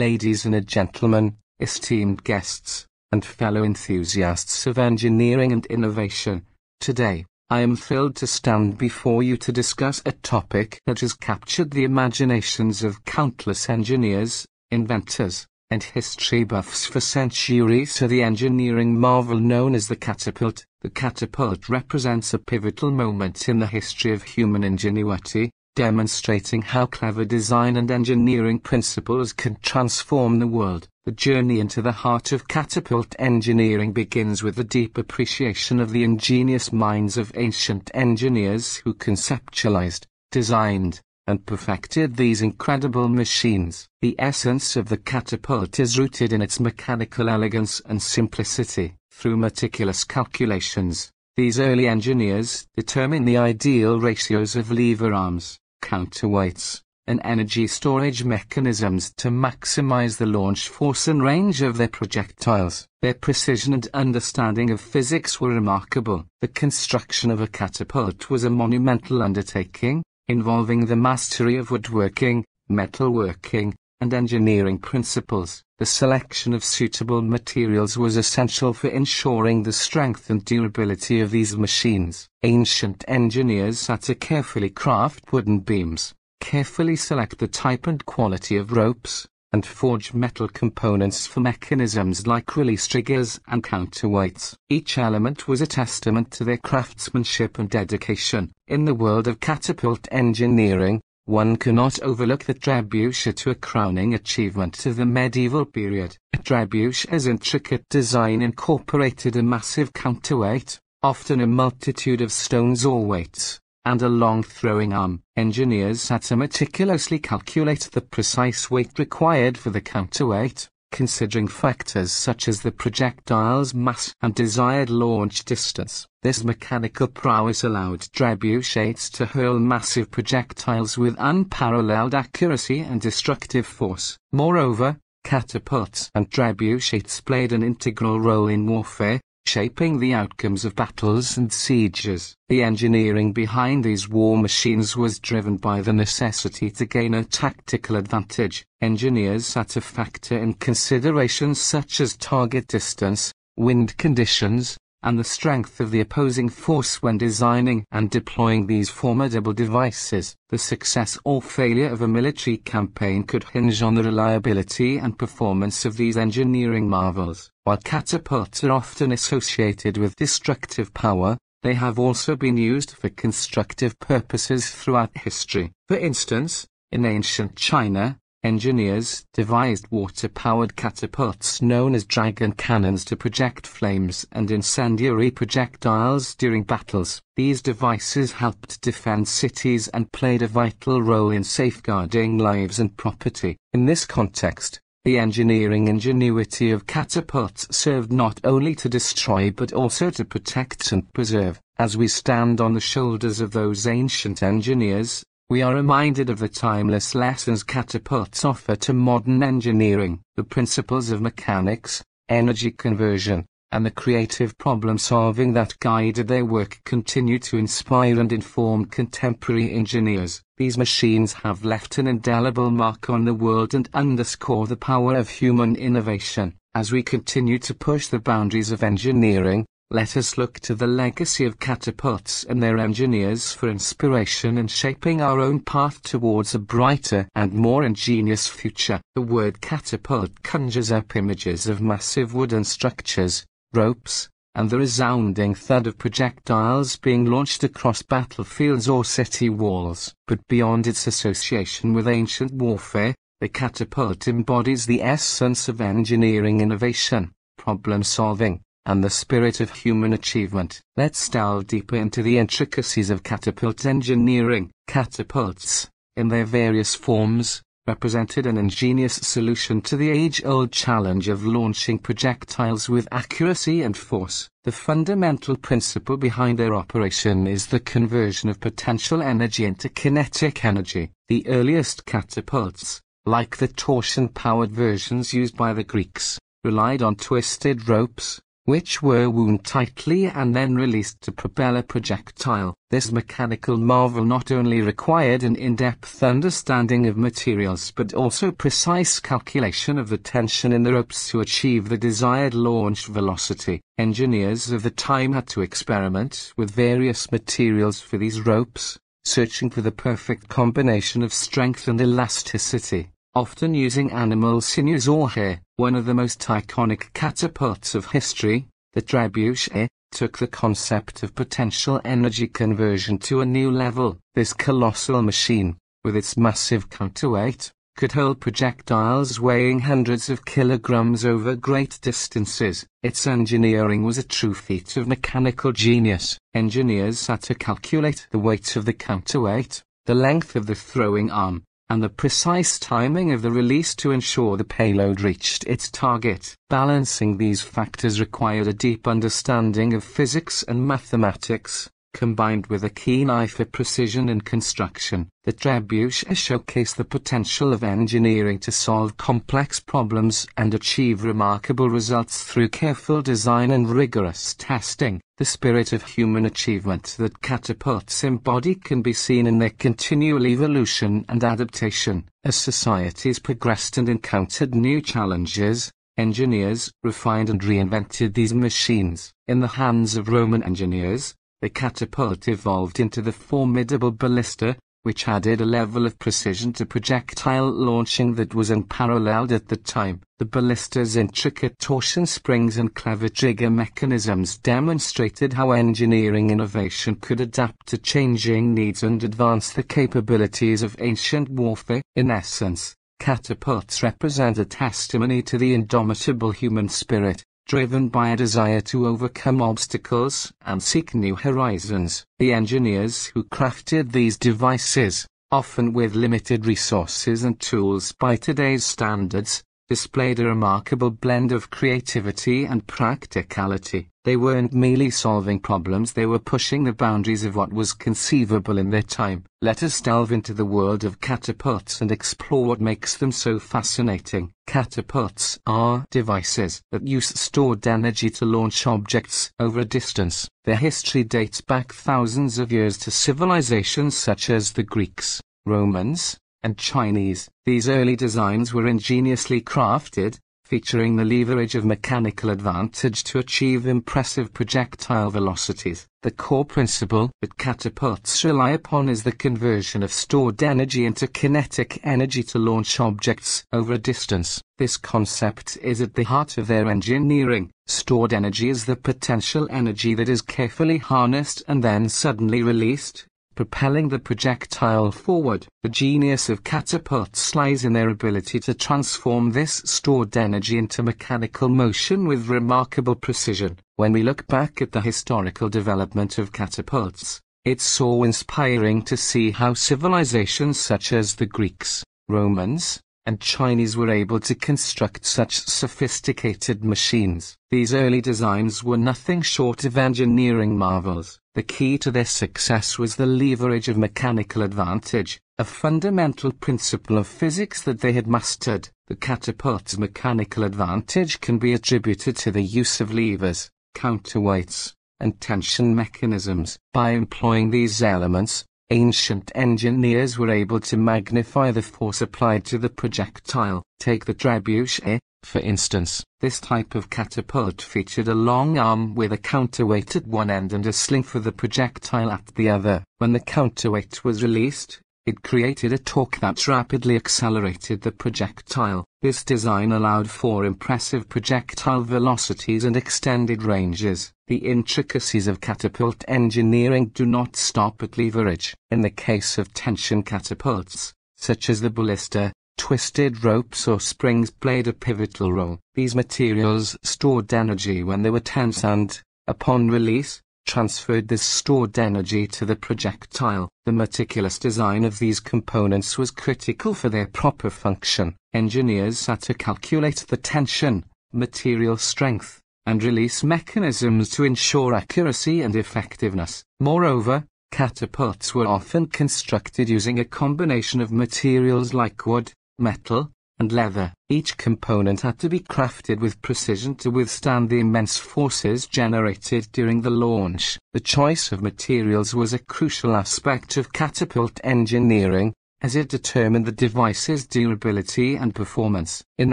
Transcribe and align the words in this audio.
ladies 0.00 0.46
and 0.46 0.66
gentlemen, 0.66 1.36
esteemed 1.58 2.24
guests, 2.24 2.86
and 3.12 3.22
fellow 3.22 3.62
enthusiasts 3.62 4.66
of 4.66 4.78
engineering 4.78 5.52
and 5.52 5.66
innovation. 5.66 6.42
Today, 6.80 7.26
I 7.50 7.60
am 7.60 7.76
thrilled 7.76 8.16
to 8.16 8.26
stand 8.26 8.78
before 8.78 9.22
you 9.22 9.36
to 9.36 9.52
discuss 9.52 10.00
a 10.06 10.12
topic 10.12 10.80
that 10.86 11.00
has 11.00 11.12
captured 11.12 11.72
the 11.72 11.84
imaginations 11.84 12.82
of 12.82 13.04
countless 13.04 13.68
engineers, 13.68 14.46
inventors, 14.70 15.46
and 15.70 15.82
history 15.82 16.44
buffs 16.44 16.86
for 16.86 17.00
centuries 17.00 17.92
to 17.96 18.08
the 18.08 18.22
engineering 18.22 18.98
marvel 18.98 19.38
known 19.38 19.74
as 19.74 19.88
the 19.88 19.96
catapult. 19.96 20.64
The 20.80 20.88
catapult 20.88 21.68
represents 21.68 22.32
a 22.32 22.38
pivotal 22.38 22.90
moment 22.90 23.50
in 23.50 23.58
the 23.58 23.66
history 23.66 24.14
of 24.14 24.22
human 24.22 24.64
ingenuity, 24.64 25.50
demonstrating 25.74 26.62
how 26.62 26.86
clever 26.86 27.24
design 27.24 27.76
and 27.76 27.90
engineering 27.90 28.58
principles 28.58 29.32
can 29.32 29.56
transform 29.62 30.38
the 30.38 30.46
world. 30.46 30.88
The 31.04 31.12
journey 31.12 31.60
into 31.60 31.80
the 31.80 31.92
heart 31.92 32.32
of 32.32 32.48
catapult 32.48 33.16
engineering 33.18 33.92
begins 33.92 34.42
with 34.42 34.58
a 34.58 34.64
deep 34.64 34.98
appreciation 34.98 35.80
of 35.80 35.90
the 35.90 36.04
ingenious 36.04 36.72
minds 36.72 37.16
of 37.16 37.32
ancient 37.34 37.90
engineers 37.94 38.76
who 38.76 38.94
conceptualized, 38.94 40.06
designed, 40.30 41.00
and 41.26 41.46
perfected 41.46 42.16
these 42.16 42.42
incredible 42.42 43.08
machines. 43.08 43.88
The 44.02 44.16
essence 44.18 44.76
of 44.76 44.88
the 44.88 44.96
catapult 44.96 45.78
is 45.78 45.98
rooted 45.98 46.32
in 46.32 46.42
its 46.42 46.58
mechanical 46.58 47.28
elegance 47.28 47.80
and 47.86 48.02
simplicity. 48.02 48.96
Through 49.12 49.36
meticulous 49.36 50.02
calculations, 50.04 51.12
these 51.36 51.60
early 51.60 51.86
engineers 51.86 52.66
determine 52.76 53.24
the 53.24 53.36
ideal 53.36 54.00
ratios 54.00 54.56
of 54.56 54.70
lever 54.70 55.14
arms, 55.14 55.58
counterweights, 55.82 56.82
and 57.06 57.20
energy 57.24 57.66
storage 57.66 58.24
mechanisms 58.24 59.12
to 59.16 59.30
maximize 59.30 60.18
the 60.18 60.26
launch 60.26 60.68
force 60.68 61.08
and 61.08 61.22
range 61.22 61.62
of 61.62 61.76
their 61.76 61.88
projectiles. 61.88 62.86
Their 63.02 63.14
precision 63.14 63.74
and 63.74 63.88
understanding 63.94 64.70
of 64.70 64.80
physics 64.80 65.40
were 65.40 65.48
remarkable. 65.48 66.26
The 66.40 66.48
construction 66.48 67.30
of 67.30 67.40
a 67.40 67.48
catapult 67.48 68.30
was 68.30 68.44
a 68.44 68.50
monumental 68.50 69.22
undertaking, 69.22 70.02
involving 70.28 70.86
the 70.86 70.96
mastery 70.96 71.56
of 71.56 71.70
woodworking, 71.70 72.44
metalworking, 72.70 73.74
and 74.00 74.14
engineering 74.14 74.78
principles. 74.78 75.62
The 75.78 75.86
selection 75.86 76.52
of 76.52 76.64
suitable 76.64 77.22
materials 77.22 77.96
was 77.96 78.16
essential 78.16 78.72
for 78.72 78.88
ensuring 78.88 79.62
the 79.62 79.72
strength 79.72 80.30
and 80.30 80.44
durability 80.44 81.20
of 81.20 81.30
these 81.30 81.56
machines. 81.56 82.28
Ancient 82.42 83.04
engineers 83.08 83.86
had 83.86 84.02
to 84.02 84.14
carefully 84.14 84.70
craft 84.70 85.32
wooden 85.32 85.60
beams, 85.60 86.14
carefully 86.40 86.96
select 86.96 87.38
the 87.38 87.48
type 87.48 87.86
and 87.86 88.04
quality 88.04 88.56
of 88.56 88.72
ropes, 88.72 89.26
and 89.52 89.66
forge 89.66 90.14
metal 90.14 90.48
components 90.48 91.26
for 91.26 91.40
mechanisms 91.40 92.26
like 92.26 92.56
release 92.56 92.86
triggers 92.86 93.40
and 93.48 93.64
counterweights. 93.64 94.54
Each 94.68 94.96
element 94.96 95.48
was 95.48 95.60
a 95.60 95.66
testament 95.66 96.30
to 96.32 96.44
their 96.44 96.58
craftsmanship 96.58 97.58
and 97.58 97.68
dedication. 97.68 98.52
In 98.68 98.84
the 98.84 98.94
world 98.94 99.26
of 99.26 99.40
catapult 99.40 100.06
engineering, 100.12 101.00
one 101.30 101.54
cannot 101.56 102.02
overlook 102.02 102.42
the 102.42 102.52
trebuchet 102.52 103.36
to 103.36 103.50
a 103.50 103.54
crowning 103.54 104.14
achievement 104.14 104.84
of 104.84 104.96
the 104.96 105.06
medieval 105.06 105.64
period. 105.64 106.16
A 106.32 106.38
trebuchet's 106.38 107.26
intricate 107.26 107.88
design 107.88 108.42
incorporated 108.42 109.36
a 109.36 109.42
massive 109.42 109.92
counterweight, 109.92 110.80
often 111.04 111.40
a 111.40 111.46
multitude 111.46 112.20
of 112.20 112.32
stones 112.32 112.84
or 112.84 113.06
weights, 113.06 113.60
and 113.84 114.02
a 114.02 114.08
long 114.08 114.42
throwing 114.42 114.92
arm. 114.92 115.22
Engineers 115.36 116.08
had 116.08 116.22
to 116.22 116.36
meticulously 116.36 117.20
calculate 117.20 117.88
the 117.92 118.00
precise 118.00 118.68
weight 118.68 118.98
required 118.98 119.56
for 119.56 119.70
the 119.70 119.80
counterweight, 119.80 120.68
considering 120.90 121.46
factors 121.46 122.10
such 122.10 122.48
as 122.48 122.62
the 122.62 122.72
projectile's 122.72 123.72
mass 123.72 124.12
and 124.20 124.34
desired 124.34 124.90
launch 124.90 125.44
distance. 125.44 126.08
This 126.22 126.44
mechanical 126.44 127.06
prowess 127.06 127.64
allowed 127.64 128.00
trebuchets 128.00 129.10
to 129.12 129.24
hurl 129.24 129.58
massive 129.58 130.10
projectiles 130.10 130.98
with 130.98 131.16
unparalleled 131.18 132.14
accuracy 132.14 132.80
and 132.80 133.00
destructive 133.00 133.66
force. 133.66 134.18
Moreover, 134.30 134.98
catapults 135.24 136.10
and 136.14 136.30
trebuchets 136.30 137.24
played 137.24 137.52
an 137.52 137.62
integral 137.62 138.20
role 138.20 138.48
in 138.48 138.66
warfare, 138.66 139.18
shaping 139.46 139.98
the 139.98 140.12
outcomes 140.12 140.66
of 140.66 140.76
battles 140.76 141.38
and 141.38 141.50
sieges. 141.50 142.36
The 142.50 142.64
engineering 142.64 143.32
behind 143.32 143.82
these 143.82 144.06
war 144.06 144.36
machines 144.36 144.98
was 144.98 145.20
driven 145.20 145.56
by 145.56 145.80
the 145.80 145.94
necessity 145.94 146.70
to 146.72 146.84
gain 146.84 147.14
a 147.14 147.24
tactical 147.24 147.96
advantage. 147.96 148.62
Engineers 148.82 149.54
had 149.54 149.70
to 149.70 149.80
factor 149.80 150.36
in 150.36 150.52
considerations 150.52 151.62
such 151.62 151.98
as 151.98 152.14
target 152.18 152.66
distance, 152.66 153.32
wind 153.56 153.96
conditions, 153.96 154.76
and 155.02 155.18
the 155.18 155.24
strength 155.24 155.80
of 155.80 155.90
the 155.90 156.00
opposing 156.00 156.48
force 156.48 157.02
when 157.02 157.18
designing 157.18 157.84
and 157.90 158.10
deploying 158.10 158.66
these 158.66 158.90
formidable 158.90 159.52
devices. 159.52 160.36
The 160.48 160.58
success 160.58 161.18
or 161.24 161.40
failure 161.40 161.88
of 161.88 162.02
a 162.02 162.08
military 162.08 162.58
campaign 162.58 163.24
could 163.24 163.44
hinge 163.44 163.82
on 163.82 163.94
the 163.94 164.02
reliability 164.02 164.98
and 164.98 165.18
performance 165.18 165.84
of 165.84 165.96
these 165.96 166.16
engineering 166.16 166.88
marvels. 166.88 167.50
While 167.64 167.78
catapults 167.78 168.64
are 168.64 168.72
often 168.72 169.12
associated 169.12 169.96
with 169.96 170.16
destructive 170.16 170.92
power, 170.92 171.38
they 171.62 171.74
have 171.74 171.98
also 171.98 172.36
been 172.36 172.56
used 172.56 172.92
for 172.92 173.10
constructive 173.10 173.98
purposes 173.98 174.70
throughout 174.70 175.10
history. 175.16 175.72
For 175.88 175.96
instance, 175.96 176.66
in 176.90 177.04
ancient 177.04 177.56
China, 177.56 178.18
Engineers 178.42 179.26
devised 179.34 179.86
water-powered 179.90 180.74
catapults 180.74 181.60
known 181.60 181.94
as 181.94 182.06
dragon 182.06 182.52
cannons 182.52 183.04
to 183.04 183.14
project 183.14 183.66
flames 183.66 184.26
and 184.32 184.50
incendiary 184.50 185.30
projectiles 185.30 186.34
during 186.36 186.62
battles. 186.62 187.20
These 187.36 187.60
devices 187.60 188.32
helped 188.32 188.80
defend 188.80 189.28
cities 189.28 189.88
and 189.88 190.10
played 190.12 190.40
a 190.40 190.46
vital 190.46 191.02
role 191.02 191.30
in 191.30 191.44
safeguarding 191.44 192.38
lives 192.38 192.78
and 192.78 192.96
property. 192.96 193.58
In 193.74 193.84
this 193.84 194.06
context, 194.06 194.80
the 195.04 195.18
engineering 195.18 195.88
ingenuity 195.88 196.70
of 196.70 196.86
catapults 196.86 197.66
served 197.74 198.10
not 198.10 198.40
only 198.44 198.74
to 198.76 198.88
destroy 198.88 199.50
but 199.50 199.74
also 199.74 200.08
to 200.10 200.24
protect 200.24 200.92
and 200.92 201.12
preserve. 201.12 201.60
As 201.78 201.96
we 201.96 202.08
stand 202.08 202.60
on 202.60 202.72
the 202.72 202.80
shoulders 202.80 203.40
of 203.40 203.52
those 203.52 203.86
ancient 203.86 204.42
engineers, 204.42 205.24
we 205.50 205.62
are 205.62 205.74
reminded 205.74 206.30
of 206.30 206.38
the 206.38 206.48
timeless 206.48 207.12
lessons 207.12 207.64
catapults 207.64 208.44
offer 208.44 208.76
to 208.76 208.92
modern 208.92 209.42
engineering, 209.42 210.20
the 210.36 210.44
principles 210.44 211.10
of 211.10 211.20
mechanics, 211.20 212.04
energy 212.28 212.70
conversion, 212.70 213.44
and 213.72 213.84
the 213.84 213.90
creative 213.90 214.56
problem 214.58 214.96
solving 214.96 215.52
that 215.52 215.76
guided 215.80 216.28
their 216.28 216.44
work 216.44 216.80
continue 216.84 217.36
to 217.36 217.58
inspire 217.58 218.20
and 218.20 218.32
inform 218.32 218.84
contemporary 218.84 219.72
engineers. 219.72 220.40
These 220.56 220.78
machines 220.78 221.32
have 221.32 221.64
left 221.64 221.98
an 221.98 222.06
indelible 222.06 222.70
mark 222.70 223.10
on 223.10 223.24
the 223.24 223.34
world 223.34 223.74
and 223.74 223.88
underscore 223.92 224.68
the 224.68 224.76
power 224.76 225.16
of 225.16 225.28
human 225.28 225.74
innovation. 225.74 226.54
As 226.76 226.92
we 226.92 227.02
continue 227.02 227.58
to 227.58 227.74
push 227.74 228.06
the 228.06 228.20
boundaries 228.20 228.70
of 228.70 228.84
engineering, 228.84 229.66
let 229.92 230.16
us 230.16 230.38
look 230.38 230.60
to 230.60 230.74
the 230.76 230.86
legacy 230.86 231.44
of 231.44 231.58
catapults 231.58 232.44
and 232.44 232.62
their 232.62 232.78
engineers 232.78 233.52
for 233.52 233.68
inspiration 233.68 234.56
in 234.56 234.68
shaping 234.68 235.20
our 235.20 235.40
own 235.40 235.58
path 235.58 236.00
towards 236.02 236.54
a 236.54 236.60
brighter 236.60 237.26
and 237.34 237.52
more 237.52 237.82
ingenious 237.82 238.46
future. 238.46 239.00
The 239.16 239.22
word 239.22 239.60
catapult 239.60 240.44
conjures 240.44 240.92
up 240.92 241.16
images 241.16 241.66
of 241.66 241.80
massive 241.80 242.34
wooden 242.34 242.62
structures, 242.62 243.44
ropes, 243.74 244.28
and 244.54 244.70
the 244.70 244.78
resounding 244.78 245.56
thud 245.56 245.88
of 245.88 245.98
projectiles 245.98 246.96
being 246.96 247.24
launched 247.24 247.64
across 247.64 248.02
battlefields 248.02 248.88
or 248.88 249.04
city 249.04 249.48
walls. 249.48 250.14
But 250.28 250.46
beyond 250.46 250.86
its 250.86 251.08
association 251.08 251.94
with 251.94 252.06
ancient 252.06 252.52
warfare, 252.52 253.16
the 253.40 253.48
catapult 253.48 254.28
embodies 254.28 254.86
the 254.86 255.02
essence 255.02 255.68
of 255.68 255.80
engineering 255.80 256.60
innovation, 256.60 257.32
problem 257.58 258.04
solving, 258.04 258.60
and 258.86 259.04
the 259.04 259.10
spirit 259.10 259.60
of 259.60 259.70
human 259.70 260.12
achievement. 260.12 260.80
Let's 260.96 261.28
delve 261.28 261.66
deeper 261.66 261.96
into 261.96 262.22
the 262.22 262.38
intricacies 262.38 263.10
of 263.10 263.22
catapult 263.22 263.84
engineering. 263.86 264.70
Catapults, 264.86 265.88
in 266.16 266.28
their 266.28 266.44
various 266.44 266.94
forms, 266.94 267.62
represented 267.86 268.46
an 268.46 268.56
ingenious 268.56 269.14
solution 269.14 269.80
to 269.80 269.96
the 269.96 270.10
age-old 270.10 270.70
challenge 270.70 271.28
of 271.28 271.44
launching 271.44 271.98
projectiles 271.98 272.88
with 272.88 273.08
accuracy 273.10 273.82
and 273.82 273.96
force. 273.96 274.48
The 274.64 274.72
fundamental 274.72 275.56
principle 275.56 276.16
behind 276.16 276.58
their 276.58 276.74
operation 276.74 277.46
is 277.46 277.66
the 277.66 277.80
conversion 277.80 278.48
of 278.48 278.60
potential 278.60 279.22
energy 279.22 279.64
into 279.64 279.88
kinetic 279.88 280.64
energy. 280.64 281.10
The 281.28 281.46
earliest 281.48 282.04
catapults, 282.06 283.00
like 283.24 283.56
the 283.56 283.68
torsion-powered 283.68 284.70
versions 284.70 285.32
used 285.32 285.56
by 285.56 285.72
the 285.72 285.84
Greeks, 285.84 286.38
relied 286.62 287.02
on 287.02 287.16
twisted 287.16 287.88
ropes, 287.88 288.40
which 288.70 289.02
were 289.02 289.28
wound 289.28 289.64
tightly 289.64 290.26
and 290.26 290.54
then 290.54 290.76
released 290.76 291.20
to 291.20 291.32
propel 291.32 291.76
a 291.76 291.82
projectile. 291.82 292.72
This 292.92 293.10
mechanical 293.10 293.76
marvel 293.76 294.24
not 294.24 294.52
only 294.52 294.80
required 294.80 295.42
an 295.42 295.56
in-depth 295.56 296.22
understanding 296.22 297.08
of 297.08 297.16
materials 297.16 297.90
but 297.90 298.14
also 298.14 298.52
precise 298.52 299.18
calculation 299.18 299.98
of 299.98 300.08
the 300.08 300.18
tension 300.18 300.72
in 300.72 300.84
the 300.84 300.92
ropes 300.92 301.30
to 301.30 301.40
achieve 301.40 301.88
the 301.88 301.98
desired 301.98 302.54
launch 302.54 303.06
velocity. 303.06 303.80
Engineers 303.98 304.70
of 304.70 304.84
the 304.84 304.92
time 304.92 305.32
had 305.32 305.48
to 305.48 305.62
experiment 305.62 306.52
with 306.56 306.70
various 306.70 307.32
materials 307.32 308.00
for 308.00 308.18
these 308.18 308.40
ropes, 308.42 309.00
searching 309.24 309.68
for 309.68 309.80
the 309.80 309.90
perfect 309.90 310.46
combination 310.48 311.24
of 311.24 311.32
strength 311.32 311.88
and 311.88 312.00
elasticity 312.00 313.10
often 313.34 313.74
using 313.74 314.10
animal 314.10 314.60
sinews 314.60 315.06
or 315.06 315.30
hair. 315.30 315.60
One 315.76 315.94
of 315.94 316.04
the 316.04 316.14
most 316.14 316.40
iconic 316.40 317.12
catapults 317.12 317.94
of 317.94 318.10
history, 318.10 318.66
the 318.92 319.02
trebuchet, 319.02 319.88
took 320.10 320.38
the 320.38 320.48
concept 320.48 321.22
of 321.22 321.34
potential 321.34 322.00
energy 322.04 322.48
conversion 322.48 323.18
to 323.18 323.40
a 323.40 323.46
new 323.46 323.70
level. 323.70 324.18
This 324.34 324.52
colossal 324.52 325.22
machine, 325.22 325.76
with 326.02 326.16
its 326.16 326.36
massive 326.36 326.90
counterweight, 326.90 327.70
could 327.96 328.12
hurl 328.12 328.34
projectiles 328.34 329.38
weighing 329.38 329.80
hundreds 329.80 330.28
of 330.28 330.44
kilograms 330.44 331.24
over 331.24 331.54
great 331.54 331.98
distances. 332.02 332.86
Its 333.02 333.26
engineering 333.26 334.02
was 334.02 334.18
a 334.18 334.22
true 334.22 334.54
feat 334.54 334.96
of 334.96 335.06
mechanical 335.06 335.70
genius. 335.70 336.38
Engineers 336.54 337.26
had 337.26 337.42
to 337.42 337.54
calculate 337.54 338.26
the 338.30 338.38
weight 338.38 338.74
of 338.74 338.86
the 338.86 338.92
counterweight, 338.92 339.82
the 340.06 340.14
length 340.14 340.56
of 340.56 340.66
the 340.66 340.74
throwing 340.74 341.30
arm, 341.30 341.62
and 341.90 342.02
the 342.02 342.08
precise 342.08 342.78
timing 342.78 343.32
of 343.32 343.42
the 343.42 343.50
release 343.50 343.96
to 343.96 344.12
ensure 344.12 344.56
the 344.56 344.64
payload 344.64 345.20
reached 345.20 345.64
its 345.64 345.90
target. 345.90 346.54
Balancing 346.70 347.36
these 347.36 347.60
factors 347.60 348.20
required 348.20 348.68
a 348.68 348.72
deep 348.72 349.08
understanding 349.08 349.92
of 349.92 350.04
physics 350.04 350.62
and 350.62 350.86
mathematics, 350.86 351.90
combined 352.12 352.66
with 352.66 352.84
a 352.84 352.90
keen 352.90 353.30
eye 353.30 353.46
for 353.46 353.64
precision 353.64 354.28
in 354.28 354.40
construction. 354.40 355.28
The 355.44 355.52
trebuchet 355.52 356.36
showcased 356.36 356.96
the 356.96 357.04
potential 357.04 357.72
of 357.72 357.82
engineering 357.82 358.58
to 358.60 358.72
solve 358.72 359.16
complex 359.16 359.80
problems 359.80 360.46
and 360.56 360.74
achieve 360.74 361.24
remarkable 361.24 361.88
results 361.88 362.44
through 362.44 362.68
careful 362.68 363.22
design 363.22 363.70
and 363.70 363.88
rigorous 363.88 364.54
testing. 364.54 365.20
The 365.38 365.44
spirit 365.44 365.92
of 365.92 366.02
human 366.02 366.44
achievement 366.44 367.16
that 367.18 367.40
catapults 367.40 368.22
embody 368.22 368.74
can 368.74 369.00
be 369.00 369.14
seen 369.14 369.46
in 369.46 369.58
their 369.58 369.70
continual 369.70 370.46
evolution 370.46 371.24
and 371.28 371.42
adaptation. 371.42 372.28
As 372.44 372.56
societies 372.56 373.38
progressed 373.38 373.96
and 373.96 374.08
encountered 374.08 374.74
new 374.74 375.00
challenges, 375.00 375.90
engineers 376.18 376.92
refined 377.02 377.48
and 377.48 377.62
reinvented 377.62 378.34
these 378.34 378.52
machines. 378.52 379.32
In 379.48 379.60
the 379.60 379.68
hands 379.68 380.16
of 380.16 380.28
Roman 380.28 380.62
engineers, 380.62 381.34
the 381.60 381.68
catapult 381.68 382.48
evolved 382.48 382.98
into 382.98 383.20
the 383.20 383.32
formidable 383.32 384.10
ballista, 384.10 384.76
which 385.02 385.28
added 385.28 385.60
a 385.60 385.64
level 385.64 386.04
of 386.04 386.18
precision 386.18 386.72
to 386.74 386.84
projectile 386.84 387.70
launching 387.70 388.34
that 388.34 388.54
was 388.54 388.70
unparalleled 388.70 389.50
at 389.52 389.68
the 389.68 389.76
time. 389.76 390.20
The 390.38 390.44
ballista's 390.44 391.16
intricate 391.16 391.78
torsion 391.78 392.26
springs 392.26 392.76
and 392.76 392.94
clever 392.94 393.28
trigger 393.28 393.70
mechanisms 393.70 394.58
demonstrated 394.58 395.54
how 395.54 395.72
engineering 395.72 396.50
innovation 396.50 397.14
could 397.16 397.40
adapt 397.40 397.86
to 397.88 397.98
changing 397.98 398.74
needs 398.74 399.02
and 399.02 399.22
advance 399.22 399.72
the 399.72 399.82
capabilities 399.82 400.82
of 400.82 400.96
ancient 400.98 401.48
warfare. 401.48 402.02
In 402.16 402.30
essence, 402.30 402.94
catapults 403.18 404.02
represent 404.02 404.58
a 404.58 404.64
testimony 404.64 405.42
to 405.42 405.58
the 405.58 405.74
indomitable 405.74 406.52
human 406.52 406.88
spirit, 406.88 407.42
driven 407.70 408.08
by 408.08 408.30
a 408.30 408.36
desire 408.36 408.80
to 408.80 409.06
overcome 409.06 409.62
obstacles 409.62 410.52
and 410.66 410.82
seek 410.82 411.14
new 411.14 411.36
horizons. 411.36 412.26
The 412.40 412.52
engineers 412.52 413.26
who 413.26 413.44
crafted 413.44 414.10
these 414.10 414.36
devices, 414.36 415.24
often 415.52 415.92
with 415.92 416.16
limited 416.16 416.66
resources 416.66 417.44
and 417.44 417.60
tools 417.60 418.10
by 418.10 418.34
today's 418.34 418.84
standards, 418.84 419.62
displayed 419.88 420.40
a 420.40 420.46
remarkable 420.46 421.10
blend 421.10 421.52
of 421.52 421.70
creativity 421.70 422.64
and 422.64 422.88
practicality. 422.88 424.09
They 424.24 424.36
weren't 424.36 424.74
merely 424.74 425.08
solving 425.08 425.60
problems, 425.60 426.12
they 426.12 426.26
were 426.26 426.38
pushing 426.38 426.84
the 426.84 426.92
boundaries 426.92 427.42
of 427.44 427.56
what 427.56 427.72
was 427.72 427.94
conceivable 427.94 428.76
in 428.76 428.90
their 428.90 429.02
time. 429.02 429.44
Let 429.62 429.82
us 429.82 429.98
delve 429.98 430.30
into 430.30 430.52
the 430.52 430.66
world 430.66 431.04
of 431.04 431.22
catapults 431.22 432.02
and 432.02 432.12
explore 432.12 432.66
what 432.66 432.82
makes 432.82 433.16
them 433.16 433.32
so 433.32 433.58
fascinating. 433.58 434.52
Catapults 434.66 435.58
are 435.66 436.04
devices 436.10 436.82
that 436.92 437.06
use 437.06 437.28
stored 437.28 437.86
energy 437.86 438.28
to 438.30 438.44
launch 438.44 438.86
objects 438.86 439.52
over 439.58 439.80
a 439.80 439.86
distance. 439.86 440.46
Their 440.64 440.76
history 440.76 441.24
dates 441.24 441.62
back 441.62 441.94
thousands 441.94 442.58
of 442.58 442.70
years 442.70 442.98
to 442.98 443.10
civilizations 443.10 444.18
such 444.18 444.50
as 444.50 444.72
the 444.72 444.82
Greeks, 444.82 445.40
Romans, 445.64 446.38
and 446.62 446.76
Chinese. 446.76 447.48
These 447.64 447.88
early 447.88 448.16
designs 448.16 448.74
were 448.74 448.86
ingeniously 448.86 449.62
crafted, 449.62 450.38
featuring 450.70 451.16
the 451.16 451.24
leverage 451.24 451.74
of 451.74 451.84
mechanical 451.84 452.48
advantage 452.48 453.24
to 453.24 453.40
achieve 453.40 453.88
impressive 453.88 454.54
projectile 454.54 455.28
velocities. 455.28 456.06
The 456.22 456.30
core 456.30 456.64
principle 456.64 457.32
that 457.40 457.58
catapults 457.58 458.44
rely 458.44 458.70
upon 458.70 459.08
is 459.08 459.24
the 459.24 459.32
conversion 459.32 460.04
of 460.04 460.12
stored 460.12 460.62
energy 460.62 461.06
into 461.06 461.26
kinetic 461.26 461.98
energy 462.04 462.44
to 462.44 462.60
launch 462.60 463.00
objects 463.00 463.64
over 463.72 463.94
a 463.94 463.98
distance. 463.98 464.62
This 464.78 464.96
concept 464.96 465.76
is 465.78 466.00
at 466.00 466.14
the 466.14 466.22
heart 466.22 466.56
of 466.56 466.68
their 466.68 466.88
engineering. 466.88 467.72
Stored 467.88 468.32
energy 468.32 468.68
is 468.68 468.84
the 468.84 468.94
potential 468.94 469.66
energy 469.72 470.14
that 470.14 470.28
is 470.28 470.40
carefully 470.40 470.98
harnessed 470.98 471.64
and 471.66 471.82
then 471.82 472.08
suddenly 472.08 472.62
released, 472.62 473.26
propelling 473.60 474.08
the 474.08 474.18
projectile 474.18 475.12
forward. 475.12 475.66
The 475.82 475.90
genius 475.90 476.48
of 476.48 476.64
catapults 476.64 477.54
lies 477.54 477.84
in 477.84 477.92
their 477.92 478.08
ability 478.08 478.58
to 478.60 478.72
transform 478.72 479.50
this 479.50 479.82
stored 479.84 480.34
energy 480.34 480.78
into 480.78 481.02
mechanical 481.02 481.68
motion 481.68 482.26
with 482.26 482.48
remarkable 482.48 483.14
precision. 483.14 483.76
When 483.96 484.12
we 484.12 484.22
look 484.22 484.46
back 484.46 484.80
at 484.80 484.92
the 484.92 485.02
historical 485.02 485.68
development 485.68 486.38
of 486.38 486.54
catapults, 486.54 487.42
it's 487.66 487.84
so 487.84 488.22
inspiring 488.22 489.02
to 489.02 489.14
see 489.18 489.50
how 489.50 489.74
civilizations 489.74 490.80
such 490.80 491.12
as 491.12 491.34
the 491.34 491.44
Greeks, 491.44 492.02
Romans, 492.30 493.02
and 493.26 493.40
Chinese 493.40 493.96
were 493.96 494.10
able 494.10 494.40
to 494.40 494.54
construct 494.54 495.24
such 495.24 495.58
sophisticated 495.60 496.84
machines. 496.84 497.56
These 497.70 497.94
early 497.94 498.20
designs 498.20 498.82
were 498.82 498.96
nothing 498.96 499.42
short 499.42 499.84
of 499.84 499.98
engineering 499.98 500.76
marvels. 500.76 501.38
The 501.54 501.62
key 501.62 501.98
to 501.98 502.10
their 502.10 502.24
success 502.24 502.98
was 502.98 503.16
the 503.16 503.26
leverage 503.26 503.88
of 503.88 503.98
mechanical 503.98 504.62
advantage, 504.62 505.40
a 505.58 505.64
fundamental 505.64 506.52
principle 506.52 507.18
of 507.18 507.26
physics 507.26 507.82
that 507.82 508.00
they 508.00 508.12
had 508.12 508.26
mastered. 508.26 508.88
The 509.08 509.16
catapult's 509.16 509.98
mechanical 509.98 510.64
advantage 510.64 511.40
can 511.40 511.58
be 511.58 511.72
attributed 511.72 512.36
to 512.36 512.50
the 512.50 512.62
use 512.62 513.00
of 513.00 513.12
levers, 513.12 513.70
counterweights, 513.94 514.94
and 515.18 515.40
tension 515.40 515.94
mechanisms. 515.94 516.78
By 516.94 517.10
employing 517.10 517.70
these 517.70 518.02
elements, 518.02 518.64
ancient 518.90 519.52
engineers 519.54 520.38
were 520.38 520.50
able 520.50 520.80
to 520.80 520.96
magnify 520.96 521.70
the 521.70 521.82
force 521.82 522.20
applied 522.20 522.64
to 522.64 522.78
the 522.78 522.88
projectile. 522.88 523.82
Take 524.00 524.24
the 524.24 524.34
trebuchet, 524.34 525.06
eh? 525.06 525.18
for 525.44 525.60
instance. 525.60 526.24
This 526.40 526.60
type 526.60 526.94
of 526.94 527.10
catapult 527.10 527.80
featured 527.80 528.28
a 528.28 528.34
long 528.34 528.78
arm 528.78 529.14
with 529.14 529.32
a 529.32 529.38
counterweight 529.38 530.16
at 530.16 530.26
one 530.26 530.50
end 530.50 530.72
and 530.72 530.86
a 530.86 530.92
sling 530.92 531.22
for 531.22 531.38
the 531.38 531.52
projectile 531.52 532.30
at 532.30 532.46
the 532.56 532.68
other. 532.68 533.04
When 533.18 533.32
the 533.32 533.40
counterweight 533.40 534.24
was 534.24 534.42
released, 534.42 535.00
it 535.30 535.42
created 535.42 535.92
a 535.92 535.98
torque 535.98 536.40
that 536.40 536.66
rapidly 536.66 537.14
accelerated 537.14 538.02
the 538.02 538.10
projectile. 538.10 539.04
This 539.22 539.44
design 539.44 539.92
allowed 539.92 540.28
for 540.28 540.64
impressive 540.64 541.28
projectile 541.28 542.02
velocities 542.02 542.84
and 542.84 542.96
extended 542.96 543.62
ranges. 543.62 544.32
The 544.48 544.56
intricacies 544.56 545.46
of 545.46 545.60
catapult 545.60 546.24
engineering 546.26 547.12
do 547.14 547.24
not 547.24 547.54
stop 547.54 548.02
at 548.02 548.18
leverage. 548.18 548.74
In 548.90 549.02
the 549.02 549.10
case 549.10 549.56
of 549.56 549.72
tension 549.72 550.24
catapults, 550.24 551.14
such 551.36 551.70
as 551.70 551.80
the 551.80 551.90
ballista, 551.90 552.52
twisted 552.76 553.44
ropes 553.44 553.86
or 553.86 554.00
springs 554.00 554.50
played 554.50 554.88
a 554.88 554.92
pivotal 554.92 555.52
role. 555.52 555.78
These 555.94 556.16
materials 556.16 556.96
stored 557.04 557.54
energy 557.54 558.02
when 558.02 558.22
they 558.22 558.30
were 558.30 558.40
tense 558.40 558.82
and, 558.82 559.16
upon 559.46 559.90
release, 559.90 560.42
transferred 560.70 561.26
this 561.26 561.42
stored 561.42 561.98
energy 561.98 562.46
to 562.46 562.64
the 562.64 562.76
projectile. 562.76 563.68
The 563.86 563.92
meticulous 563.92 564.56
design 564.56 565.02
of 565.02 565.18
these 565.18 565.40
components 565.40 566.16
was 566.16 566.30
critical 566.30 566.94
for 566.94 567.08
their 567.08 567.26
proper 567.26 567.70
function. 567.70 568.36
Engineers 568.54 569.26
had 569.26 569.42
to 569.42 569.54
calculate 569.54 570.24
the 570.28 570.36
tension, 570.36 571.04
material 571.32 571.96
strength, 571.96 572.60
and 572.86 573.02
release 573.02 573.42
mechanisms 573.42 574.30
to 574.30 574.44
ensure 574.44 574.94
accuracy 574.94 575.62
and 575.62 575.74
effectiveness. 575.74 576.62
Moreover, 576.78 577.44
catapults 577.72 578.54
were 578.54 578.68
often 578.68 579.06
constructed 579.06 579.88
using 579.88 580.20
a 580.20 580.24
combination 580.24 581.00
of 581.00 581.10
materials 581.10 581.92
like 581.92 582.26
wood, 582.26 582.52
metal, 582.78 583.32
and 583.60 583.70
leather. 583.70 584.12
Each 584.28 584.56
component 584.56 585.20
had 585.20 585.38
to 585.40 585.48
be 585.48 585.60
crafted 585.60 586.18
with 586.18 586.42
precision 586.42 586.94
to 586.96 587.10
withstand 587.10 587.68
the 587.68 587.78
immense 587.78 588.16
forces 588.16 588.86
generated 588.86 589.68
during 589.70 590.00
the 590.00 590.10
launch. 590.10 590.78
The 590.94 591.00
choice 591.00 591.52
of 591.52 591.62
materials 591.62 592.34
was 592.34 592.52
a 592.52 592.58
crucial 592.58 593.14
aspect 593.14 593.76
of 593.76 593.92
catapult 593.92 594.58
engineering, 594.64 595.52
as 595.82 595.94
it 595.94 596.08
determined 596.08 596.66
the 596.66 596.72
device's 596.72 597.46
durability 597.46 598.34
and 598.34 598.54
performance. 598.54 599.22
In 599.38 599.52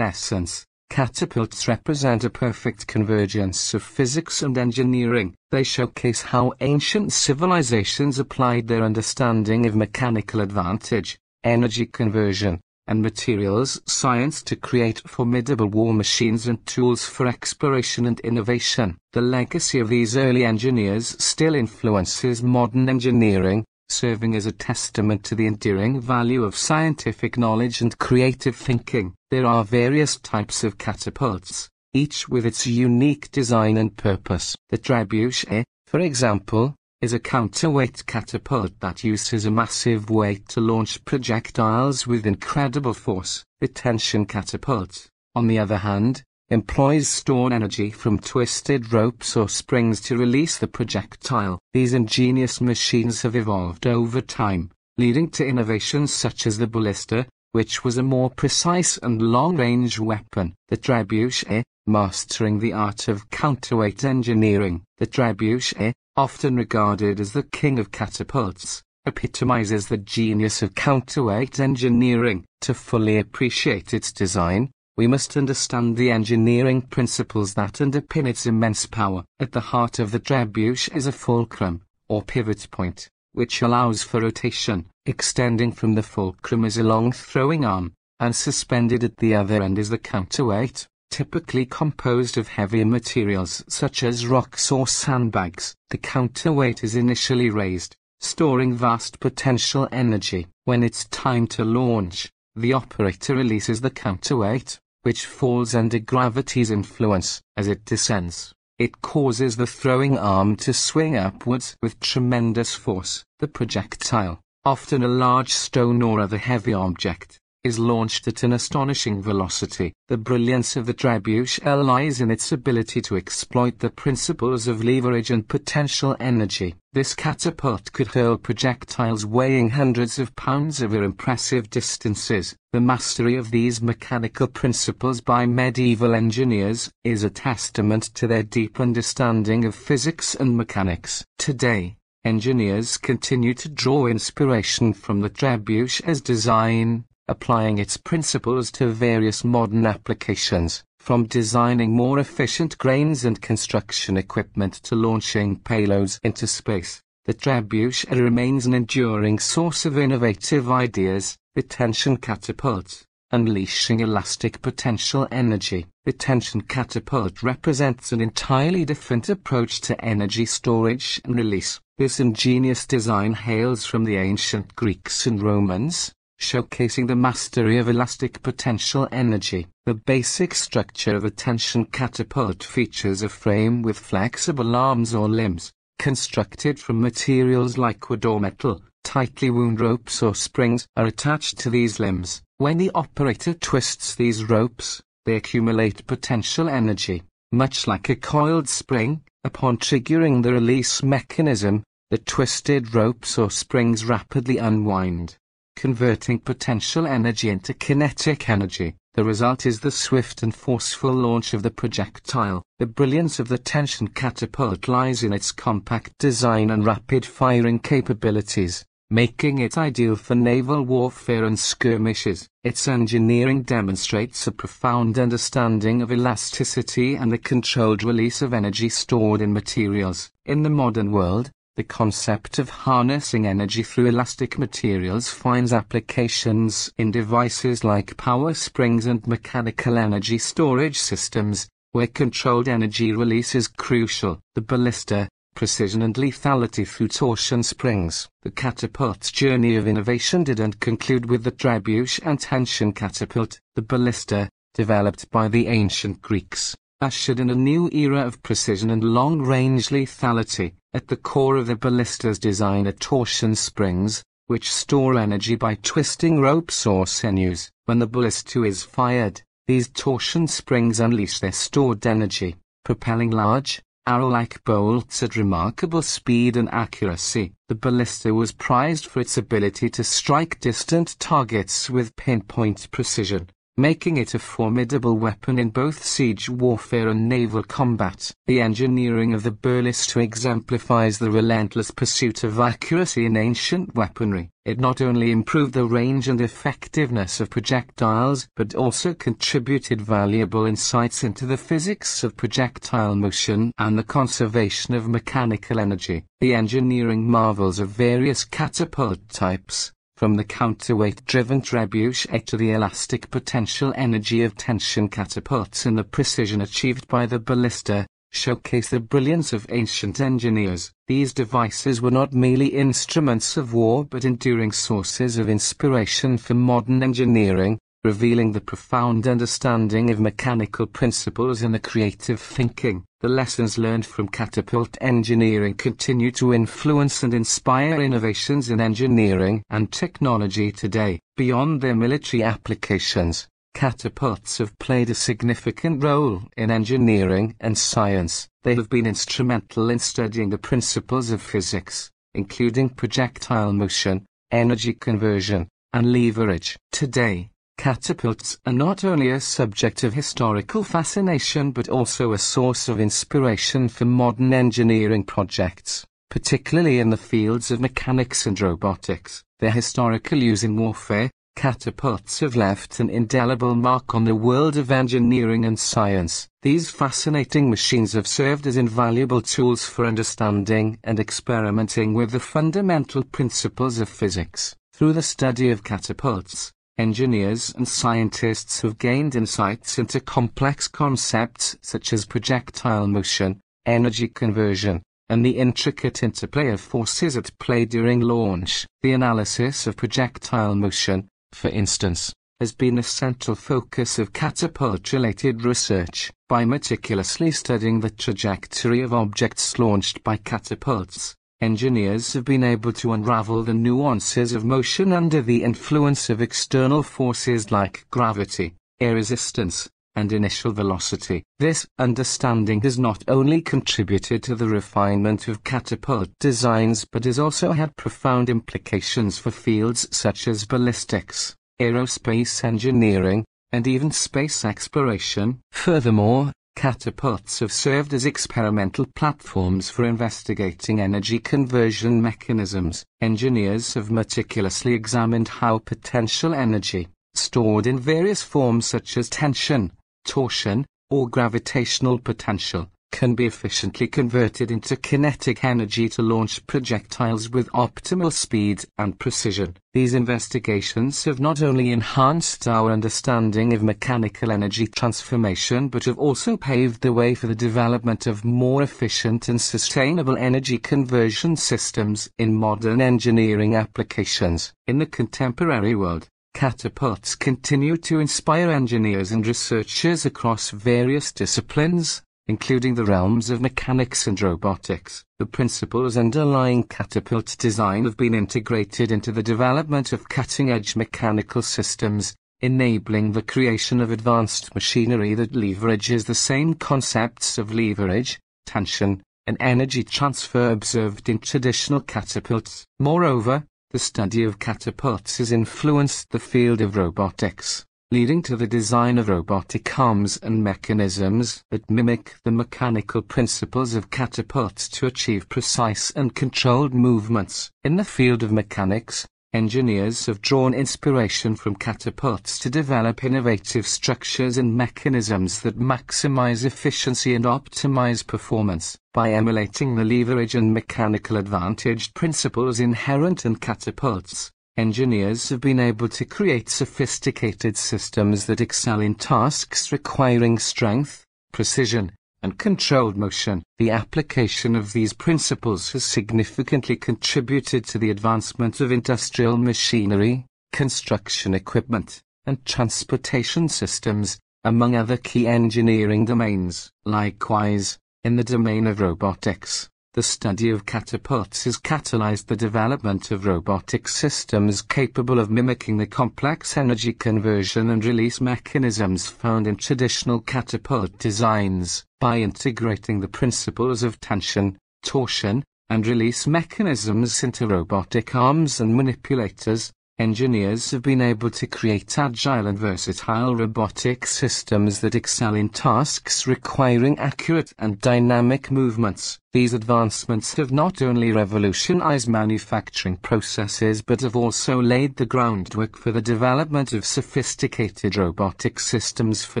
essence, 0.00 0.64
Catapults 0.90 1.68
represent 1.68 2.24
a 2.24 2.30
perfect 2.30 2.86
convergence 2.86 3.74
of 3.74 3.82
physics 3.82 4.42
and 4.42 4.56
engineering. 4.56 5.34
They 5.50 5.62
showcase 5.62 6.22
how 6.22 6.54
ancient 6.60 7.12
civilizations 7.12 8.18
applied 8.18 8.68
their 8.68 8.82
understanding 8.82 9.66
of 9.66 9.76
mechanical 9.76 10.40
advantage, 10.40 11.18
energy 11.44 11.84
conversion, 11.84 12.60
and 12.88 13.02
materials 13.02 13.80
science 13.86 14.42
to 14.42 14.56
create 14.56 15.06
formidable 15.06 15.68
war 15.68 15.94
machines 15.94 16.48
and 16.48 16.64
tools 16.66 17.04
for 17.04 17.28
exploration 17.28 18.06
and 18.06 18.18
innovation. 18.20 18.96
The 19.12 19.20
legacy 19.20 19.78
of 19.78 19.88
these 19.88 20.16
early 20.16 20.44
engineers 20.44 21.14
still 21.22 21.54
influences 21.54 22.42
modern 22.42 22.88
engineering, 22.88 23.64
serving 23.90 24.34
as 24.34 24.46
a 24.46 24.52
testament 24.52 25.22
to 25.24 25.34
the 25.34 25.46
enduring 25.46 26.00
value 26.00 26.44
of 26.44 26.56
scientific 26.56 27.38
knowledge 27.38 27.80
and 27.80 27.96
creative 27.98 28.56
thinking. 28.56 29.14
There 29.30 29.46
are 29.46 29.64
various 29.64 30.16
types 30.16 30.64
of 30.64 30.78
catapults, 30.78 31.68
each 31.92 32.28
with 32.28 32.46
its 32.46 32.66
unique 32.66 33.30
design 33.30 33.76
and 33.76 33.96
purpose. 33.96 34.56
The 34.70 34.78
trebuchet, 34.78 35.64
for 35.86 36.00
example, 36.00 36.74
is 37.00 37.12
a 37.12 37.20
counterweight 37.20 38.04
catapult 38.06 38.72
that 38.80 39.04
uses 39.04 39.44
a 39.44 39.50
massive 39.50 40.10
weight 40.10 40.48
to 40.48 40.60
launch 40.60 41.04
projectiles 41.04 42.08
with 42.08 42.26
incredible 42.26 42.92
force. 42.92 43.44
The 43.60 43.68
tension 43.68 44.26
catapult, 44.26 45.08
on 45.32 45.46
the 45.46 45.60
other 45.60 45.76
hand, 45.76 46.24
employs 46.48 47.08
stored 47.08 47.52
energy 47.52 47.90
from 47.90 48.18
twisted 48.18 48.92
ropes 48.92 49.36
or 49.36 49.48
springs 49.48 50.00
to 50.00 50.16
release 50.16 50.58
the 50.58 50.66
projectile. 50.66 51.60
These 51.72 51.94
ingenious 51.94 52.60
machines 52.60 53.22
have 53.22 53.36
evolved 53.36 53.86
over 53.86 54.20
time, 54.20 54.72
leading 54.96 55.30
to 55.30 55.46
innovations 55.46 56.12
such 56.12 56.48
as 56.48 56.58
the 56.58 56.66
ballista, 56.66 57.26
which 57.52 57.84
was 57.84 57.96
a 57.96 58.02
more 58.02 58.30
precise 58.30 58.98
and 58.98 59.22
long-range 59.22 60.00
weapon. 60.00 60.54
The 60.68 60.76
trebuchet, 60.76 61.62
mastering 61.86 62.58
the 62.58 62.72
art 62.72 63.06
of 63.06 63.30
counterweight 63.30 64.04
engineering. 64.04 64.82
The 64.98 65.06
trebuchet, 65.06 65.92
often 66.18 66.56
regarded 66.56 67.20
as 67.20 67.32
the 67.32 67.44
king 67.44 67.78
of 67.78 67.92
catapults, 67.92 68.82
epitomizes 69.06 69.86
the 69.86 69.96
genius 69.96 70.62
of 70.62 70.74
counterweight 70.74 71.60
engineering. 71.60 72.44
To 72.62 72.74
fully 72.74 73.18
appreciate 73.18 73.94
its 73.94 74.10
design, 74.10 74.72
we 74.96 75.06
must 75.06 75.36
understand 75.36 75.96
the 75.96 76.10
engineering 76.10 76.82
principles 76.82 77.54
that 77.54 77.74
underpin 77.74 78.26
its 78.26 78.46
immense 78.46 78.84
power. 78.84 79.24
At 79.38 79.52
the 79.52 79.60
heart 79.60 80.00
of 80.00 80.10
the 80.10 80.18
trebuchet 80.18 80.96
is 80.96 81.06
a 81.06 81.12
fulcrum, 81.12 81.82
or 82.08 82.22
pivot 82.22 82.66
point, 82.72 83.08
which 83.32 83.62
allows 83.62 84.02
for 84.02 84.20
rotation. 84.20 84.86
Extending 85.06 85.70
from 85.70 85.94
the 85.94 86.02
fulcrum 86.02 86.64
is 86.64 86.78
a 86.78 86.82
long 86.82 87.12
throwing 87.12 87.64
arm, 87.64 87.92
and 88.18 88.34
suspended 88.34 89.04
at 89.04 89.18
the 89.18 89.36
other 89.36 89.62
end 89.62 89.78
is 89.78 89.90
the 89.90 89.98
counterweight, 89.98 90.88
typically 91.10 91.66
composed 91.66 92.38
of 92.38 92.48
heavier 92.48 92.84
materials 92.84 93.64
such 93.68 94.02
as 94.02 94.26
rocks 94.26 94.70
or 94.70 94.86
sandbags. 94.86 95.74
The 95.90 95.98
counterweight 95.98 96.84
is 96.84 96.94
initially 96.94 97.50
raised, 97.50 97.96
storing 98.20 98.74
vast 98.74 99.20
potential 99.20 99.88
energy. 99.90 100.46
When 100.64 100.82
it's 100.82 101.04
time 101.06 101.46
to 101.48 101.64
launch, 101.64 102.30
the 102.54 102.72
operator 102.72 103.34
releases 103.34 103.80
the 103.80 103.90
counterweight, 103.90 104.78
which 105.02 105.26
falls 105.26 105.74
under 105.74 105.98
gravity's 105.98 106.70
influence. 106.70 107.40
As 107.56 107.68
it 107.68 107.84
descends, 107.84 108.52
it 108.78 109.02
causes 109.02 109.56
the 109.56 109.66
throwing 109.66 110.18
arm 110.18 110.56
to 110.56 110.72
swing 110.72 111.16
upwards 111.16 111.76
with 111.82 112.00
tremendous 112.00 112.74
force. 112.74 113.24
The 113.38 113.48
projectile, 113.48 114.40
often 114.64 115.02
a 115.02 115.08
large 115.08 115.52
stone 115.52 116.02
or 116.02 116.20
other 116.20 116.38
heavy 116.38 116.74
object, 116.74 117.40
is 117.64 117.78
launched 117.78 118.28
at 118.28 118.42
an 118.42 118.52
astonishing 118.52 119.20
velocity. 119.20 119.92
The 120.08 120.16
brilliance 120.16 120.76
of 120.76 120.86
the 120.86 120.94
trebuchet 120.94 121.84
lies 121.84 122.20
in 122.20 122.30
its 122.30 122.52
ability 122.52 123.00
to 123.02 123.16
exploit 123.16 123.78
the 123.80 123.90
principles 123.90 124.68
of 124.68 124.84
leverage 124.84 125.30
and 125.30 125.46
potential 125.46 126.16
energy. 126.20 126.76
This 126.92 127.14
catapult 127.14 127.92
could 127.92 128.08
hurl 128.08 128.38
projectiles 128.38 129.26
weighing 129.26 129.70
hundreds 129.70 130.18
of 130.18 130.34
pounds 130.36 130.82
over 130.82 131.02
impressive 131.02 131.68
distances. 131.68 132.56
The 132.72 132.80
mastery 132.80 133.36
of 133.36 133.50
these 133.50 133.82
mechanical 133.82 134.46
principles 134.46 135.20
by 135.20 135.46
medieval 135.46 136.14
engineers 136.14 136.90
is 137.04 137.24
a 137.24 137.30
testament 137.30 138.04
to 138.14 138.26
their 138.26 138.42
deep 138.42 138.80
understanding 138.80 139.64
of 139.64 139.74
physics 139.74 140.34
and 140.34 140.56
mechanics. 140.56 141.24
Today, 141.38 141.96
engineers 142.24 142.96
continue 142.96 143.54
to 143.54 143.68
draw 143.68 144.06
inspiration 144.06 144.92
from 144.92 145.20
the 145.20 145.30
trebuchet's 145.30 146.20
design, 146.20 147.04
applying 147.28 147.78
its 147.78 147.96
principles 147.96 148.72
to 148.72 148.88
various 148.88 149.44
modern 149.44 149.86
applications, 149.86 150.82
from 150.98 151.26
designing 151.26 151.94
more 151.94 152.18
efficient 152.18 152.76
grains 152.78 153.24
and 153.24 153.40
construction 153.40 154.16
equipment 154.16 154.74
to 154.74 154.94
launching 154.94 155.58
payloads 155.60 156.18
into 156.22 156.46
space. 156.46 157.02
The 157.26 157.34
trebuchet 157.34 158.18
remains 158.18 158.64
an 158.64 158.74
enduring 158.74 159.38
source 159.38 159.84
of 159.84 159.98
innovative 159.98 160.70
ideas, 160.70 161.36
the 161.54 161.62
tension 161.62 162.16
catapult, 162.16 163.04
unleashing 163.30 164.00
elastic 164.00 164.62
potential 164.62 165.28
energy. 165.30 165.86
The 166.04 166.12
tension 166.12 166.62
catapult 166.62 167.42
represents 167.42 168.12
an 168.12 168.22
entirely 168.22 168.86
different 168.86 169.28
approach 169.28 169.82
to 169.82 170.02
energy 170.02 170.46
storage 170.46 171.20
and 171.24 171.36
release. 171.36 171.80
This 171.98 172.20
ingenious 172.20 172.86
design 172.86 173.34
hails 173.34 173.84
from 173.84 174.04
the 174.04 174.16
ancient 174.16 174.74
Greeks 174.74 175.26
and 175.26 175.42
Romans, 175.42 176.14
showcasing 176.40 177.08
the 177.08 177.16
mastery 177.16 177.78
of 177.78 177.88
elastic 177.88 178.42
potential 178.42 179.08
energy. 179.10 179.66
The 179.86 179.94
basic 179.94 180.54
structure 180.54 181.16
of 181.16 181.24
a 181.24 181.30
tension 181.30 181.84
catapult 181.84 182.62
features 182.62 183.22
a 183.22 183.28
frame 183.28 183.82
with 183.82 183.98
flexible 183.98 184.76
arms 184.76 185.14
or 185.14 185.28
limbs, 185.28 185.72
constructed 185.98 186.78
from 186.78 187.00
materials 187.00 187.76
like 187.76 188.08
wood 188.08 188.24
or 188.24 188.38
metal. 188.38 188.82
Tightly 189.02 189.50
wound 189.50 189.80
ropes 189.80 190.22
or 190.22 190.34
springs 190.34 190.86
are 190.96 191.06
attached 191.06 191.58
to 191.58 191.70
these 191.70 191.98
limbs. 191.98 192.42
When 192.58 192.78
the 192.78 192.92
operator 192.94 193.54
twists 193.54 194.14
these 194.14 194.44
ropes, 194.44 195.02
they 195.24 195.34
accumulate 195.34 196.06
potential 196.06 196.68
energy. 196.68 197.24
Much 197.50 197.86
like 197.86 198.08
a 198.08 198.16
coiled 198.16 198.68
spring, 198.68 199.22
upon 199.42 199.78
triggering 199.78 200.42
the 200.42 200.52
release 200.52 201.02
mechanism, 201.02 201.82
the 202.10 202.18
twisted 202.18 202.94
ropes 202.94 203.38
or 203.38 203.50
springs 203.50 204.04
rapidly 204.04 204.58
unwind 204.58 205.36
converting 205.78 206.40
potential 206.40 207.06
energy 207.06 207.48
into 207.48 207.72
kinetic 207.72 208.48
energy. 208.48 208.96
The 209.14 209.22
result 209.22 209.64
is 209.64 209.78
the 209.78 209.92
swift 209.92 210.42
and 210.42 210.52
forceful 210.52 211.12
launch 211.12 211.54
of 211.54 211.62
the 211.62 211.70
projectile. 211.70 212.64
The 212.80 212.86
brilliance 212.86 213.38
of 213.38 213.46
the 213.46 213.58
tension 213.58 214.08
catapult 214.08 214.88
lies 214.88 215.22
in 215.22 215.32
its 215.32 215.52
compact 215.52 216.18
design 216.18 216.70
and 216.70 216.84
rapid 216.84 217.24
firing 217.24 217.78
capabilities, 217.78 218.84
making 219.08 219.60
it 219.60 219.78
ideal 219.78 220.16
for 220.16 220.34
naval 220.34 220.82
warfare 220.82 221.44
and 221.44 221.56
skirmishes. 221.56 222.48
Its 222.64 222.88
engineering 222.88 223.62
demonstrates 223.62 224.48
a 224.48 224.52
profound 224.52 225.16
understanding 225.16 226.02
of 226.02 226.10
elasticity 226.10 227.14
and 227.14 227.30
the 227.30 227.38
controlled 227.38 228.02
release 228.02 228.42
of 228.42 228.52
energy 228.52 228.88
stored 228.88 229.40
in 229.40 229.52
materials. 229.52 230.32
In 230.44 230.64
the 230.64 230.70
modern 230.70 231.12
world, 231.12 231.52
the 231.78 231.84
concept 231.84 232.58
of 232.58 232.68
harnessing 232.68 233.46
energy 233.46 233.84
through 233.84 234.06
elastic 234.06 234.58
materials 234.58 235.28
finds 235.28 235.72
applications 235.72 236.92
in 236.98 237.12
devices 237.12 237.84
like 237.84 238.16
power 238.16 238.52
springs 238.52 239.06
and 239.06 239.24
mechanical 239.28 239.96
energy 239.96 240.38
storage 240.38 240.98
systems, 240.98 241.68
where 241.92 242.08
controlled 242.08 242.66
energy 242.66 243.12
release 243.12 243.54
is 243.54 243.68
crucial. 243.68 244.40
The 244.56 244.60
ballista, 244.60 245.28
precision 245.54 246.02
and 246.02 246.16
lethality 246.16 246.84
through 246.84 247.08
torsion 247.08 247.62
springs. 247.62 248.28
The 248.42 248.50
catapult's 248.50 249.30
journey 249.30 249.76
of 249.76 249.86
innovation 249.86 250.42
didn't 250.42 250.80
conclude 250.80 251.30
with 251.30 251.44
the 251.44 251.52
trebuchet 251.52 252.26
and 252.26 252.40
tension 252.40 252.92
catapult. 252.92 253.60
The 253.76 253.82
ballista, 253.82 254.50
developed 254.74 255.30
by 255.30 255.46
the 255.46 255.68
ancient 255.68 256.22
Greeks, 256.22 256.74
ushered 257.00 257.38
in 257.38 257.48
a 257.48 257.54
new 257.54 257.88
era 257.92 258.26
of 258.26 258.42
precision 258.42 258.90
and 258.90 259.04
long-range 259.04 259.88
lethality. 259.90 260.72
At 260.92 261.06
the 261.06 261.16
core 261.16 261.56
of 261.56 261.68
the 261.68 261.76
ballista's 261.76 262.40
design 262.40 262.88
are 262.88 262.92
torsion 262.92 263.54
springs, 263.54 264.24
which 264.48 264.72
store 264.72 265.16
energy 265.16 265.54
by 265.54 265.76
twisting 265.76 266.40
ropes 266.40 266.86
or 266.86 267.06
sinews. 267.06 267.70
When 267.84 268.00
the 268.00 268.06
ballista 268.08 268.64
is 268.64 268.82
fired, 268.82 269.42
these 269.68 269.88
torsion 269.88 270.48
springs 270.48 270.98
unleash 270.98 271.38
their 271.38 271.52
stored 271.52 272.04
energy, 272.04 272.56
propelling 272.84 273.30
large, 273.30 273.80
arrow-like 274.06 274.64
bolts 274.64 275.22
at 275.22 275.36
remarkable 275.36 276.02
speed 276.02 276.56
and 276.56 276.68
accuracy. 276.72 277.52
The 277.68 277.76
ballista 277.76 278.34
was 278.34 278.50
prized 278.50 279.06
for 279.06 279.20
its 279.20 279.36
ability 279.36 279.90
to 279.90 280.02
strike 280.02 280.58
distant 280.58 281.16
targets 281.20 281.88
with 281.88 282.16
pinpoint 282.16 282.90
precision 282.90 283.50
making 283.78 284.16
it 284.16 284.34
a 284.34 284.38
formidable 284.40 285.16
weapon 285.16 285.56
in 285.56 285.70
both 285.70 286.02
siege 286.02 286.50
warfare 286.50 287.08
and 287.08 287.28
naval 287.28 287.62
combat. 287.62 288.34
The 288.48 288.60
engineering 288.60 289.34
of 289.34 289.44
the 289.44 289.52
ballista 289.52 290.18
exemplifies 290.18 291.18
the 291.18 291.30
relentless 291.30 291.92
pursuit 291.92 292.42
of 292.42 292.58
accuracy 292.58 293.24
in 293.24 293.36
ancient 293.36 293.94
weaponry. 293.94 294.50
It 294.64 294.80
not 294.80 295.00
only 295.00 295.30
improved 295.30 295.72
the 295.74 295.86
range 295.86 296.28
and 296.28 296.40
effectiveness 296.40 297.40
of 297.40 297.50
projectiles 297.50 298.48
but 298.56 298.74
also 298.74 299.14
contributed 299.14 300.00
valuable 300.00 300.66
insights 300.66 301.22
into 301.22 301.46
the 301.46 301.56
physics 301.56 302.24
of 302.24 302.36
projectile 302.36 303.14
motion 303.14 303.72
and 303.78 303.96
the 303.96 304.02
conservation 304.02 304.94
of 304.94 305.08
mechanical 305.08 305.78
energy. 305.78 306.24
The 306.40 306.54
engineering 306.54 307.30
marvels 307.30 307.78
of 307.78 307.90
various 307.90 308.44
catapult 308.44 309.28
types, 309.28 309.92
from 310.18 310.34
the 310.34 310.42
counterweight-driven 310.42 311.62
trebuchet 311.62 312.44
to 312.44 312.56
the 312.56 312.72
elastic 312.72 313.30
potential 313.30 313.92
energy 313.94 314.42
of 314.42 314.56
tension 314.56 315.08
catapults 315.08 315.86
and 315.86 315.96
the 315.96 316.02
precision 316.02 316.60
achieved 316.60 317.06
by 317.06 317.24
the 317.24 317.38
ballista, 317.38 318.04
showcase 318.32 318.90
the 318.90 318.98
brilliance 318.98 319.52
of 319.52 319.64
ancient 319.70 320.20
engineers. 320.20 320.90
These 321.06 321.32
devices 321.32 322.02
were 322.02 322.10
not 322.10 322.32
merely 322.32 322.66
instruments 322.66 323.56
of 323.56 323.72
war 323.72 324.04
but 324.04 324.24
enduring 324.24 324.72
sources 324.72 325.38
of 325.38 325.48
inspiration 325.48 326.36
for 326.36 326.54
modern 326.54 327.04
engineering, 327.04 327.78
revealing 328.04 328.52
the 328.52 328.60
profound 328.60 329.26
understanding 329.26 330.10
of 330.10 330.20
mechanical 330.20 330.86
principles 330.86 331.62
and 331.62 331.74
the 331.74 331.78
creative 331.80 332.40
thinking. 332.40 333.04
The 333.20 333.28
lessons 333.28 333.76
learned 333.78 334.06
from 334.06 334.28
catapult 334.28 334.96
engineering 335.00 335.74
continue 335.74 336.30
to 336.32 336.54
influence 336.54 337.24
and 337.24 337.34
inspire 337.34 338.00
innovations 338.00 338.70
in 338.70 338.80
engineering 338.80 339.64
and 339.70 339.90
technology 339.90 340.70
today. 340.70 341.18
Beyond 341.36 341.80
their 341.80 341.96
military 341.96 342.44
applications, 342.44 343.48
catapults 343.74 344.58
have 344.58 344.78
played 344.78 345.10
a 345.10 345.14
significant 345.14 346.02
role 346.02 346.42
in 346.56 346.70
engineering 346.70 347.56
and 347.60 347.76
science. 347.76 348.48
They 348.62 348.76
have 348.76 348.88
been 348.88 349.06
instrumental 349.06 349.90
in 349.90 349.98
studying 349.98 350.50
the 350.50 350.58
principles 350.58 351.30
of 351.30 351.42
physics, 351.42 352.10
including 352.34 352.90
projectile 352.90 353.72
motion, 353.72 354.26
energy 354.52 354.94
conversion, 354.94 355.68
and 355.92 356.12
leverage. 356.12 356.76
Today, 356.92 357.50
Catapults 357.78 358.58
are 358.66 358.72
not 358.72 359.04
only 359.04 359.30
a 359.30 359.40
subject 359.40 360.02
of 360.02 360.12
historical 360.12 360.82
fascination 360.82 361.70
but 361.70 361.88
also 361.88 362.32
a 362.32 362.38
source 362.38 362.88
of 362.88 362.98
inspiration 362.98 363.88
for 363.88 364.04
modern 364.04 364.52
engineering 364.52 365.22
projects, 365.22 366.04
particularly 366.28 366.98
in 366.98 367.10
the 367.10 367.16
fields 367.16 367.70
of 367.70 367.80
mechanics 367.80 368.46
and 368.46 368.60
robotics. 368.60 369.44
Their 369.60 369.70
historical 369.70 370.42
use 370.42 370.64
in 370.64 370.76
warfare, 370.76 371.30
catapults 371.54 372.40
have 372.40 372.56
left 372.56 372.98
an 372.98 373.10
indelible 373.10 373.76
mark 373.76 374.12
on 374.12 374.24
the 374.24 374.34
world 374.34 374.76
of 374.76 374.90
engineering 374.90 375.64
and 375.64 375.78
science. 375.78 376.48
These 376.62 376.90
fascinating 376.90 377.70
machines 377.70 378.14
have 378.14 378.26
served 378.26 378.66
as 378.66 378.76
invaluable 378.76 379.40
tools 379.40 379.84
for 379.84 380.04
understanding 380.04 380.98
and 381.04 381.20
experimenting 381.20 382.12
with 382.12 382.32
the 382.32 382.40
fundamental 382.40 383.22
principles 383.22 384.00
of 384.00 384.08
physics. 384.08 384.74
Through 384.92 385.12
the 385.12 385.22
study 385.22 385.70
of 385.70 385.84
catapults, 385.84 386.72
engineers 386.98 387.72
and 387.76 387.86
scientists 387.86 388.82
have 388.82 388.98
gained 388.98 389.34
insights 389.34 389.98
into 389.98 390.20
complex 390.20 390.88
concepts 390.88 391.76
such 391.80 392.12
as 392.12 392.26
projectile 392.26 393.06
motion, 393.06 393.60
energy 393.86 394.28
conversion, 394.28 395.02
and 395.28 395.44
the 395.44 395.58
intricate 395.58 396.22
interplay 396.22 396.68
of 396.70 396.80
forces 396.80 397.36
at 397.36 397.56
play 397.58 397.84
during 397.84 398.20
launch. 398.20 398.86
The 399.02 399.12
analysis 399.12 399.86
of 399.86 399.96
projectile 399.96 400.74
motion, 400.74 401.28
for 401.52 401.68
instance, 401.68 402.32
has 402.60 402.72
been 402.72 402.98
a 402.98 403.02
central 403.02 403.54
focus 403.54 404.18
of 404.18 404.32
catapult-related 404.32 405.64
research. 405.64 406.32
By 406.48 406.64
meticulously 406.64 407.50
studying 407.52 408.00
the 408.00 408.10
trajectory 408.10 409.02
of 409.02 409.12
objects 409.14 409.78
launched 409.78 410.24
by 410.24 410.38
catapults, 410.38 411.36
engineers 411.60 412.32
have 412.32 412.44
been 412.44 412.64
able 412.64 412.92
to 412.92 413.12
unravel 413.12 413.62
the 413.62 413.74
nuances 413.74 414.52
of 414.52 414.64
motion 414.64 415.12
under 415.12 415.42
the 415.42 415.62
influence 415.62 416.30
of 416.30 416.40
external 416.40 417.02
forces 417.02 417.70
like 417.70 418.06
gravity, 418.10 418.74
air 419.00 419.14
resistance, 419.14 419.88
and 420.18 420.32
initial 420.32 420.72
velocity. 420.72 421.44
This 421.60 421.86
understanding 421.98 422.80
has 422.82 422.98
not 422.98 423.22
only 423.28 423.60
contributed 423.62 424.42
to 424.42 424.56
the 424.56 424.68
refinement 424.68 425.46
of 425.46 425.62
catapult 425.62 426.28
designs 426.40 427.04
but 427.04 427.24
has 427.24 427.38
also 427.38 427.72
had 427.72 427.96
profound 427.96 428.50
implications 428.50 429.38
for 429.38 429.52
fields 429.52 430.08
such 430.10 430.48
as 430.48 430.64
ballistics, 430.64 431.54
aerospace 431.80 432.64
engineering, 432.64 433.44
and 433.70 433.86
even 433.86 434.10
space 434.10 434.64
exploration. 434.64 435.60
Furthermore, 435.70 436.52
Catapults 436.78 437.58
have 437.58 437.72
served 437.72 438.14
as 438.14 438.24
experimental 438.24 439.04
platforms 439.16 439.90
for 439.90 440.04
investigating 440.04 441.00
energy 441.00 441.40
conversion 441.40 442.22
mechanisms. 442.22 443.04
Engineers 443.20 443.94
have 443.94 444.12
meticulously 444.12 444.94
examined 444.94 445.48
how 445.48 445.78
potential 445.80 446.54
energy, 446.54 447.08
stored 447.34 447.88
in 447.88 447.98
various 447.98 448.44
forms 448.44 448.86
such 448.86 449.16
as 449.16 449.28
tension, 449.28 449.90
torsion, 450.24 450.86
or 451.10 451.28
gravitational 451.28 452.16
potential, 452.16 452.88
can 453.10 453.34
be 453.34 453.46
efficiently 453.46 454.06
converted 454.06 454.70
into 454.70 454.96
kinetic 454.96 455.64
energy 455.64 456.08
to 456.08 456.22
launch 456.22 456.66
projectiles 456.66 457.50
with 457.50 457.70
optimal 457.72 458.32
speed 458.32 458.84
and 458.98 459.18
precision. 459.18 459.76
These 459.94 460.14
investigations 460.14 461.24
have 461.24 461.40
not 461.40 461.62
only 461.62 461.90
enhanced 461.90 462.68
our 462.68 462.92
understanding 462.92 463.72
of 463.72 463.82
mechanical 463.82 464.52
energy 464.52 464.86
transformation 464.86 465.88
but 465.88 466.04
have 466.04 466.18
also 466.18 466.56
paved 466.56 467.00
the 467.00 467.12
way 467.12 467.34
for 467.34 467.46
the 467.46 467.54
development 467.54 468.26
of 468.26 468.44
more 468.44 468.82
efficient 468.82 469.48
and 469.48 469.60
sustainable 469.60 470.36
energy 470.36 470.78
conversion 470.78 471.56
systems 471.56 472.30
in 472.38 472.54
modern 472.54 473.00
engineering 473.00 473.74
applications. 473.74 474.72
In 474.86 474.98
the 474.98 475.06
contemporary 475.06 475.94
world, 475.94 476.28
catapults 476.54 477.34
continue 477.34 477.96
to 477.96 478.18
inspire 478.18 478.70
engineers 478.70 479.30
and 479.30 479.46
researchers 479.46 480.26
across 480.26 480.70
various 480.70 481.32
disciplines, 481.32 482.22
including 482.48 482.94
the 482.94 483.04
realms 483.04 483.50
of 483.50 483.60
mechanics 483.60 484.26
and 484.26 484.40
robotics. 484.40 485.22
The 485.38 485.44
principles 485.44 486.16
underlying 486.16 486.82
catapult 486.84 487.54
design 487.58 488.04
have 488.04 488.16
been 488.16 488.34
integrated 488.34 489.12
into 489.12 489.30
the 489.30 489.42
development 489.42 490.14
of 490.14 490.30
cutting-edge 490.30 490.96
mechanical 490.96 491.60
systems, 491.60 492.34
enabling 492.60 493.32
the 493.32 493.42
creation 493.42 494.00
of 494.00 494.10
advanced 494.10 494.74
machinery 494.74 495.34
that 495.34 495.52
leverages 495.52 496.24
the 496.24 496.34
same 496.34 496.72
concepts 496.72 497.58
of 497.58 497.74
leverage, 497.74 498.40
tension, 498.64 499.22
and 499.46 499.58
energy 499.60 500.02
transfer 500.02 500.70
observed 500.70 501.28
in 501.28 501.38
traditional 501.38 502.00
catapults. 502.00 502.86
Moreover, 502.98 503.64
the 503.90 503.98
study 503.98 504.42
of 504.42 504.58
catapults 504.58 505.36
has 505.36 505.52
influenced 505.52 506.30
the 506.30 506.38
field 506.38 506.80
of 506.80 506.96
robotics 506.96 507.84
leading 508.10 508.40
to 508.40 508.56
the 508.56 508.66
design 508.66 509.18
of 509.18 509.28
robotic 509.28 509.98
arms 509.98 510.38
and 510.42 510.64
mechanisms 510.64 511.62
that 511.70 511.90
mimic 511.90 512.36
the 512.42 512.50
mechanical 512.50 513.20
principles 513.20 513.92
of 513.94 514.10
catapults 514.10 514.88
to 514.88 515.04
achieve 515.04 515.46
precise 515.50 516.10
and 516.12 516.34
controlled 516.34 516.94
movements. 516.94 517.70
In 517.84 517.96
the 517.96 518.04
field 518.04 518.42
of 518.42 518.50
mechanics, 518.50 519.28
engineers 519.52 520.24
have 520.24 520.40
drawn 520.40 520.72
inspiration 520.72 521.54
from 521.54 521.74
catapults 521.74 522.58
to 522.60 522.70
develop 522.70 523.24
innovative 523.24 523.86
structures 523.86 524.56
and 524.56 524.74
mechanisms 524.74 525.60
that 525.60 525.78
maximize 525.78 526.64
efficiency 526.64 527.34
and 527.34 527.44
optimize 527.44 528.26
performance. 528.26 528.96
By 529.12 529.32
emulating 529.32 529.96
the 529.96 530.04
leverage 530.04 530.54
and 530.54 530.72
mechanical 530.72 531.36
advantage 531.36 532.14
principles 532.14 532.80
inherent 532.80 533.44
in 533.44 533.56
catapults, 533.56 534.50
engineers 534.78 535.48
have 535.48 535.60
been 535.60 535.80
able 535.80 536.08
to 536.08 536.24
create 536.24 536.68
sophisticated 536.68 537.76
systems 537.76 538.46
that 538.46 538.60
excel 538.60 539.00
in 539.00 539.14
tasks 539.14 539.90
requiring 539.90 540.58
strength, 540.58 541.24
precision, 541.52 542.12
and 542.42 542.58
controlled 542.58 543.16
motion. 543.16 543.62
The 543.78 543.90
application 543.90 544.76
of 544.76 544.92
these 544.92 545.12
principles 545.12 545.90
has 545.92 546.04
significantly 546.04 546.94
contributed 546.94 547.84
to 547.86 547.98
the 547.98 548.10
advancement 548.10 548.80
of 548.80 548.92
industrial 548.92 549.56
machinery, 549.56 550.46
construction 550.72 551.54
equipment, 551.54 552.22
and 552.46 552.64
transportation 552.64 553.68
systems, 553.68 554.38
among 554.62 554.94
other 554.94 555.16
key 555.16 555.48
engineering 555.48 556.24
domains. 556.24 556.90
Likewise, 557.04 557.98
in 558.22 558.36
the 558.36 558.44
domain 558.44 558.86
of 558.86 559.00
robotics, 559.00 559.88
the 560.18 560.22
study 560.24 560.68
of 560.68 560.84
catapults 560.84 561.62
has 561.62 561.78
catalyzed 561.78 562.46
the 562.46 562.56
development 562.56 563.30
of 563.30 563.46
robotic 563.46 564.08
systems 564.08 564.82
capable 564.82 565.38
of 565.38 565.48
mimicking 565.48 565.96
the 565.96 566.08
complex 566.08 566.76
energy 566.76 567.12
conversion 567.12 567.88
and 567.90 568.04
release 568.04 568.40
mechanisms 568.40 569.28
found 569.28 569.68
in 569.68 569.76
traditional 569.76 570.40
catapult 570.40 571.16
designs. 571.20 572.04
By 572.18 572.38
integrating 572.38 573.20
the 573.20 573.28
principles 573.28 574.02
of 574.02 574.18
tension, 574.18 574.76
torsion, 575.04 575.62
and 575.88 576.04
release 576.04 576.48
mechanisms 576.48 577.44
into 577.44 577.68
robotic 577.68 578.34
arms 578.34 578.80
and 578.80 578.96
manipulators, 578.96 579.92
engineers 580.18 580.90
have 580.90 581.02
been 581.02 581.20
able 581.20 581.50
to 581.50 581.66
create 581.66 582.18
agile 582.18 582.66
and 582.66 582.78
versatile 582.78 583.54
robotic 583.54 584.26
systems 584.26 585.00
that 585.00 585.14
excel 585.14 585.54
in 585.54 585.68
tasks 585.68 586.46
requiring 586.46 587.18
accurate 587.18 587.72
and 587.78 588.00
dynamic 588.00 588.70
movements. 588.70 589.38
These 589.52 589.74
advancements 589.74 590.54
have 590.54 590.72
not 590.72 591.00
only 591.00 591.32
revolutionized 591.32 592.28
manufacturing 592.28 593.16
processes 593.16 594.02
but 594.02 594.20
have 594.22 594.36
also 594.36 594.82
laid 594.82 595.16
the 595.16 595.26
groundwork 595.26 595.96
for 595.96 596.12
the 596.12 596.22
development 596.22 596.92
of 596.92 597.04
sophisticated 597.04 598.16
robotic 598.16 598.80
systems 598.80 599.44
for 599.44 599.60